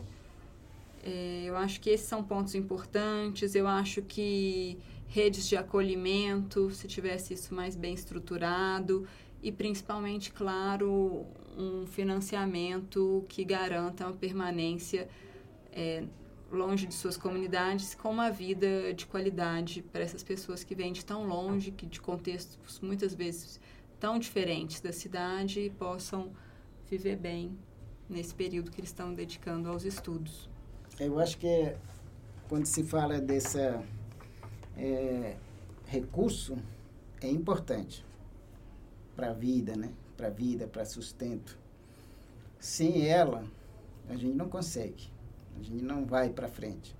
[1.02, 3.54] É, eu acho que esses são pontos importantes.
[3.54, 4.78] Eu acho que
[5.08, 9.06] redes de acolhimento, se tivesse isso mais bem estruturado
[9.42, 11.26] e principalmente, claro,
[11.58, 15.08] um financiamento que garanta uma permanência
[15.72, 16.04] é,
[16.50, 21.04] longe de suas comunidades com uma vida de qualidade para essas pessoas que vêm de
[21.04, 23.60] tão longe, que de contextos muitas vezes
[23.98, 26.32] tão diferentes da cidade possam
[26.88, 27.58] viver bem
[28.08, 30.51] nesse período que eles estão dedicando aos estudos.
[31.04, 31.74] Eu acho que
[32.48, 33.58] quando se fala desse
[34.76, 35.36] é,
[35.84, 36.56] recurso,
[37.20, 38.04] é importante
[39.16, 39.90] para a vida, né?
[40.16, 41.58] Para a vida, para sustento.
[42.60, 43.42] Sem ela,
[44.08, 45.10] a gente não consegue.
[45.58, 46.96] A gente não vai para frente.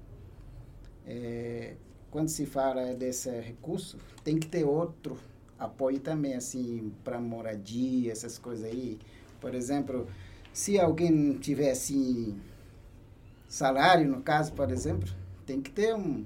[1.07, 1.76] É,
[2.11, 5.16] quando se fala desse recurso, tem que ter outro
[5.57, 8.98] apoio também, assim, para moradia, essas coisas aí.
[9.40, 10.09] Por exemplo,
[10.53, 12.36] se alguém tiver, assim,
[13.53, 15.07] salário, no caso, por exemplo,
[15.44, 16.24] tem que ter um,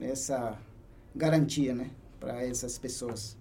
[0.00, 0.58] essa
[1.14, 1.88] garantia, né,
[2.18, 3.38] para essas pessoas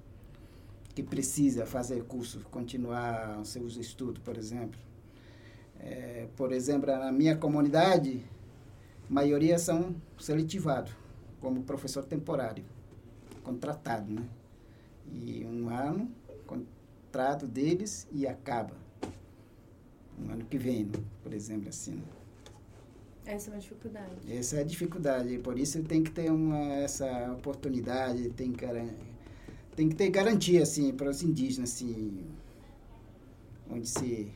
[0.93, 4.80] que precisa fazer curso, continuar seus estudos, por exemplo.
[5.80, 8.24] É, por exemplo, na minha comunidade,
[9.10, 10.93] a maioria são seletivados
[11.39, 12.64] como professor temporário,
[13.41, 14.24] contratado, né?
[15.12, 16.08] E um ano,
[16.45, 18.76] contrato deles e acaba.
[20.20, 20.91] Um ano que vem,
[21.24, 21.93] por exemplo, assim.
[21.93, 22.21] Né?
[23.26, 24.12] Essa é uma dificuldade.
[24.28, 25.38] Essa é a dificuldade.
[25.40, 28.66] Por isso tem que ter uma, essa oportunidade, tem que
[29.76, 32.26] tem que ter garantia, assim, para os indígenas, assim,
[33.70, 34.32] onde se,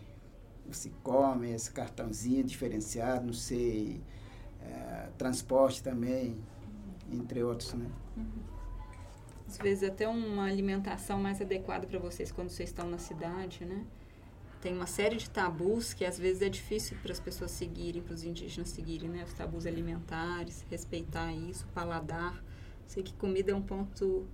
[0.71, 4.01] se come, esse cartãozinho diferenciado, não sei,
[4.61, 6.37] é, transporte também,
[7.11, 7.87] entre outros, né?
[9.47, 13.85] Às vezes até uma alimentação mais adequada para vocês quando vocês estão na cidade, né?
[14.65, 18.15] Tem uma série de tabus que às vezes é difícil para as pessoas seguirem, para
[18.15, 19.23] os indígenas seguirem, né?
[19.23, 22.43] Os tabus alimentares, respeitar isso, paladar.
[22.87, 24.25] Sei que comida é um ponto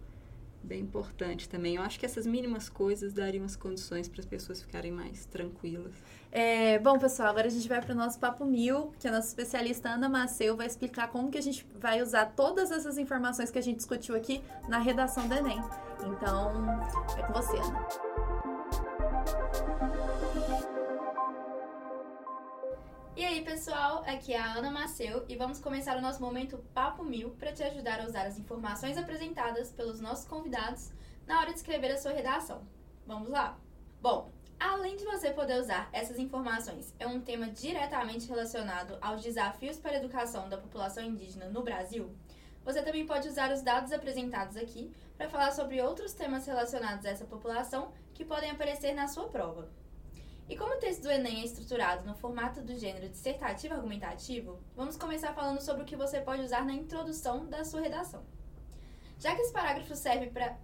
[0.63, 1.75] bem importante também.
[1.75, 5.95] Eu acho que essas mínimas coisas dariam as condições para as pessoas ficarem mais tranquilas.
[6.31, 9.27] É, bom, pessoal, agora a gente vai para o nosso Papo Mil, que a nossa
[9.27, 13.59] especialista Ana Maceu vai explicar como que a gente vai usar todas essas informações que
[13.59, 15.59] a gente discutiu aqui na redação do Enem.
[16.05, 16.79] Então,
[17.17, 18.30] é com você, Ana.
[23.13, 27.03] E aí, pessoal, aqui é a Ana Maceu e vamos começar o nosso momento Papo
[27.03, 30.91] Mil para te ajudar a usar as informações apresentadas pelos nossos convidados
[31.27, 32.65] na hora de escrever a sua redação.
[33.05, 33.59] Vamos lá?
[34.01, 39.77] Bom, além de você poder usar essas informações, é um tema diretamente relacionado aos desafios
[39.77, 42.15] para a educação da população indígena no Brasil.
[42.63, 47.09] Você também pode usar os dados apresentados aqui para falar sobre outros temas relacionados a
[47.09, 49.80] essa população que podem aparecer na sua prova.
[50.51, 54.97] E como o texto do Enem é estruturado no formato do gênero dissertativo argumentativo, vamos
[54.97, 58.21] começar falando sobre o que você pode usar na introdução da sua redação.
[59.17, 60.57] Já que esse parágrafo serve para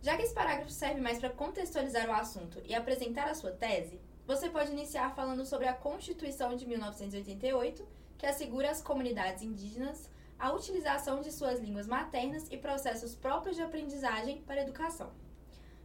[0.00, 4.00] já que esse parágrafo serve mais para contextualizar o assunto e apresentar a sua tese,
[4.26, 7.86] você pode iniciar falando sobre a Constituição de 1988,
[8.16, 13.62] que assegura às comunidades indígenas a utilização de suas línguas maternas e processos próprios de
[13.62, 15.12] aprendizagem para a educação.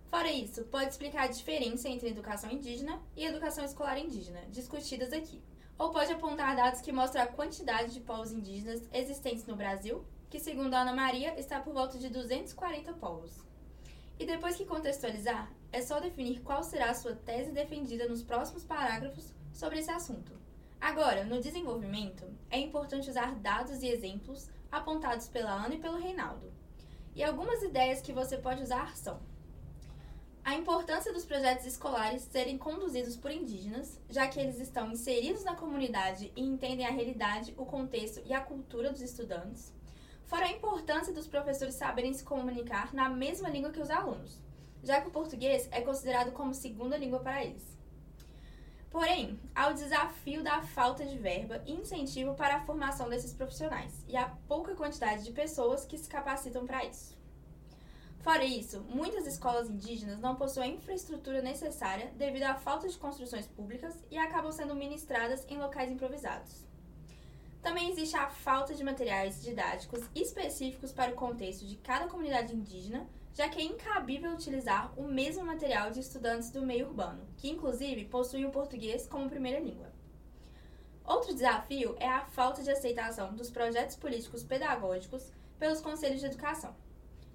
[0.09, 5.39] Fora isso, pode explicar a diferença entre educação indígena e educação escolar indígena, discutidas aqui.
[5.77, 10.39] Ou pode apontar dados que mostram a quantidade de povos indígenas existentes no Brasil, que,
[10.39, 13.45] segundo Ana Maria, está por volta de 240 povos.
[14.17, 18.63] E depois que contextualizar, é só definir qual será a sua tese defendida nos próximos
[18.63, 20.33] parágrafos sobre esse assunto.
[20.81, 26.51] Agora, no desenvolvimento, é importante usar dados e exemplos apontados pela Ana e pelo Reinaldo.
[27.15, 29.19] E algumas ideias que você pode usar são
[30.43, 35.55] a importância dos projetos escolares serem conduzidos por indígenas, já que eles estão inseridos na
[35.55, 39.73] comunidade e entendem a realidade, o contexto e a cultura dos estudantes.
[40.25, 44.41] Fora a importância dos professores saberem se comunicar na mesma língua que os alunos,
[44.83, 47.77] já que o português é considerado como segunda língua para eles.
[48.89, 54.03] Porém, há o desafio da falta de verba e incentivo para a formação desses profissionais
[54.07, 57.18] e a pouca quantidade de pessoas que se capacitam para isso.
[58.19, 63.47] Fora isso, muitas escolas indígenas não possuem a infraestrutura necessária devido à falta de construções
[63.47, 66.67] públicas e acabam sendo ministradas em locais improvisados.
[67.61, 73.07] Também existe a falta de materiais didáticos específicos para o contexto de cada comunidade indígena,
[73.33, 78.05] já que é incabível utilizar o mesmo material de estudantes do meio urbano, que inclusive
[78.05, 79.91] possuem o português como primeira língua.
[81.05, 86.75] Outro desafio é a falta de aceitação dos projetos políticos pedagógicos pelos conselhos de educação.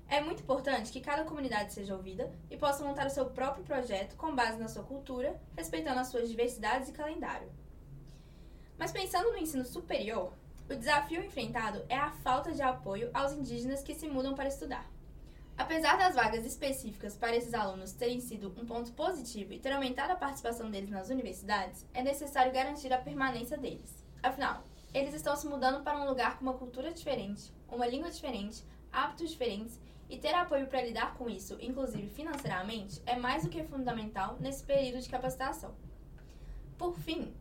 [0.09, 4.17] É muito importante que cada comunidade seja ouvida e possa montar o seu próprio projeto
[4.17, 7.51] com base na sua cultura, respeitando as suas diversidades e calendário.
[8.79, 10.33] Mas pensando no ensino superior,
[10.69, 14.89] o desafio enfrentado é a falta de apoio aos indígenas que se mudam para estudar.
[15.57, 20.13] Apesar das vagas específicas para esses alunos terem sido um ponto positivo e ter aumentado
[20.13, 24.05] a participação deles nas universidades, é necessário garantir a permanência deles.
[24.21, 28.65] Afinal, eles estão se mudando para um lugar com uma cultura diferente, uma língua diferente,
[28.93, 29.79] hábitos diferentes
[30.09, 34.63] e ter apoio para lidar com isso, inclusive financeiramente, é mais do que fundamental nesse
[34.65, 35.75] período de capacitação.
[36.77, 37.33] Por fim,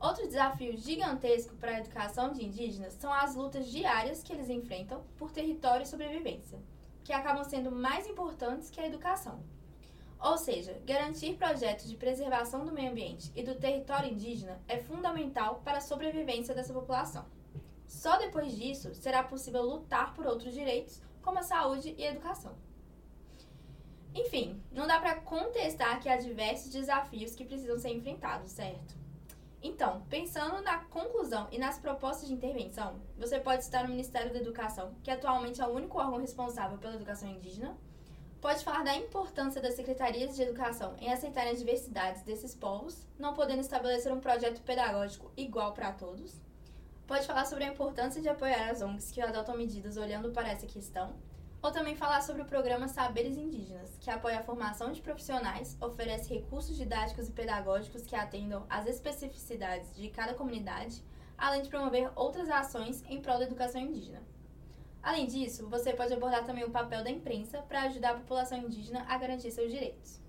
[0.00, 5.02] outro desafio gigantesco para a educação de indígenas são as lutas diárias que eles enfrentam
[5.16, 6.58] por território e sobrevivência,
[7.02, 9.40] que acabam sendo mais importantes que a educação.
[10.20, 15.60] Ou seja, garantir projetos de preservação do meio ambiente e do território indígena é fundamental
[15.64, 17.26] para a sobrevivência dessa população.
[17.86, 22.54] Só depois disso será possível lutar por outros direitos como a saúde e a educação.
[24.14, 28.94] Enfim, não dá para contestar que há diversos desafios que precisam ser enfrentados, certo?
[29.60, 34.38] Então, pensando na conclusão e nas propostas de intervenção, você pode estar no Ministério da
[34.38, 37.76] Educação, que atualmente é o único órgão responsável pela educação indígena,
[38.40, 43.34] pode falar da importância das secretarias de educação em aceitarem as diversidades desses povos, não
[43.34, 46.40] podendo estabelecer um projeto pedagógico igual para todos,
[47.06, 50.66] Pode falar sobre a importância de apoiar as ONGs que adotam medidas olhando para essa
[50.66, 51.14] questão,
[51.62, 56.34] ou também falar sobre o programa Saberes Indígenas, que apoia a formação de profissionais, oferece
[56.34, 61.00] recursos didáticos e pedagógicos que atendam às especificidades de cada comunidade,
[61.38, 64.20] além de promover outras ações em prol da educação indígena.
[65.00, 69.06] Além disso, você pode abordar também o papel da imprensa para ajudar a população indígena
[69.08, 70.20] a garantir seus direitos.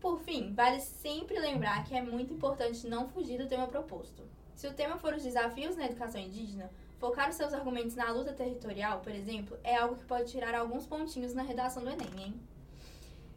[0.00, 4.39] Por fim, vale sempre lembrar que é muito importante não fugir do tema proposto.
[4.54, 8.32] Se o tema for os desafios na educação indígena, focar os seus argumentos na luta
[8.32, 12.40] territorial, por exemplo, é algo que pode tirar alguns pontinhos na redação do Enem, hein?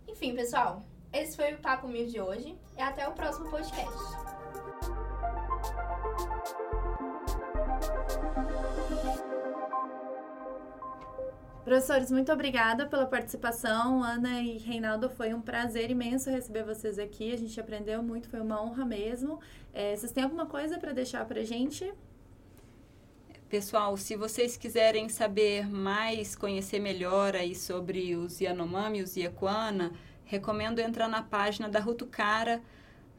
[0.08, 0.84] Enfim, pessoal,
[1.14, 3.94] esse foi o Papo Mil de hoje e até o próximo podcast.
[11.64, 14.04] Professores, muito obrigada pela participação.
[14.04, 17.32] Ana e Reinaldo, foi um prazer imenso receber vocês aqui.
[17.32, 19.40] A gente aprendeu muito, foi uma honra mesmo.
[19.74, 21.90] É, vocês têm alguma coisa para deixar para gente?
[23.48, 29.94] Pessoal, se vocês quiserem saber mais, conhecer melhor aí sobre os Yanomami e os Iaquana,
[30.26, 32.62] recomendo entrar na página da Rutucara,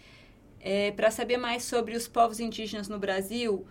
[0.60, 3.66] É, Para saber mais sobre os povos indígenas no Brasil,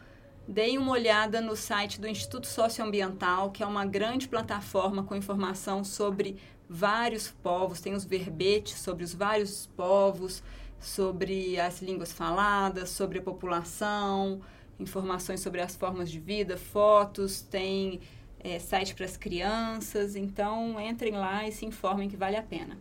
[0.48, 5.84] deem uma olhada no site do Instituto Socioambiental, que é uma grande plataforma com informação
[5.84, 10.42] sobre vários povos, tem os verbetes sobre os vários povos,
[10.80, 14.42] sobre as línguas faladas, sobre a população,
[14.80, 18.00] informações sobre as formas de vida, fotos, tem
[18.40, 20.16] é, site para as crianças.
[20.16, 22.78] Então, entrem lá e se informem que vale a pena.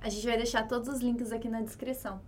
[0.00, 2.20] A gente vai deixar todos os links aqui na descrição.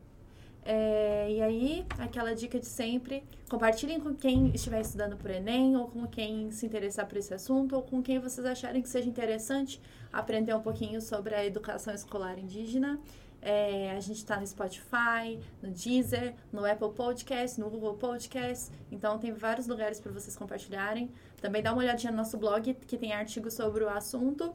[0.64, 5.88] É, e aí, aquela dica de sempre, compartilhem com quem estiver estudando por Enem, ou
[5.88, 9.80] com quem se interessar por esse assunto, ou com quem vocês acharem que seja interessante
[10.12, 12.98] aprender um pouquinho sobre a educação escolar indígena.
[13.42, 18.72] É, a gente está no Spotify, no Deezer, no Apple Podcast, no Google Podcast.
[18.90, 21.10] Então tem vários lugares para vocês compartilharem.
[21.44, 24.54] Também dá uma olhadinha no nosso blog, que tem artigos sobre o assunto.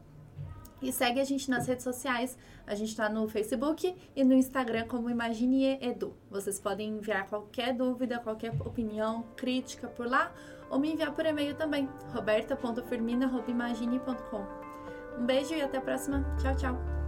[0.82, 2.36] E segue a gente nas redes sociais.
[2.66, 6.16] A gente está no Facebook e no Instagram como Imagine Edu.
[6.32, 10.32] Vocês podem enviar qualquer dúvida, qualquer opinião, crítica por lá,
[10.68, 14.48] ou me enviar por e-mail também, roberta.firmina.imagine.com.
[15.20, 16.26] Um beijo e até a próxima.
[16.42, 16.99] Tchau, tchau.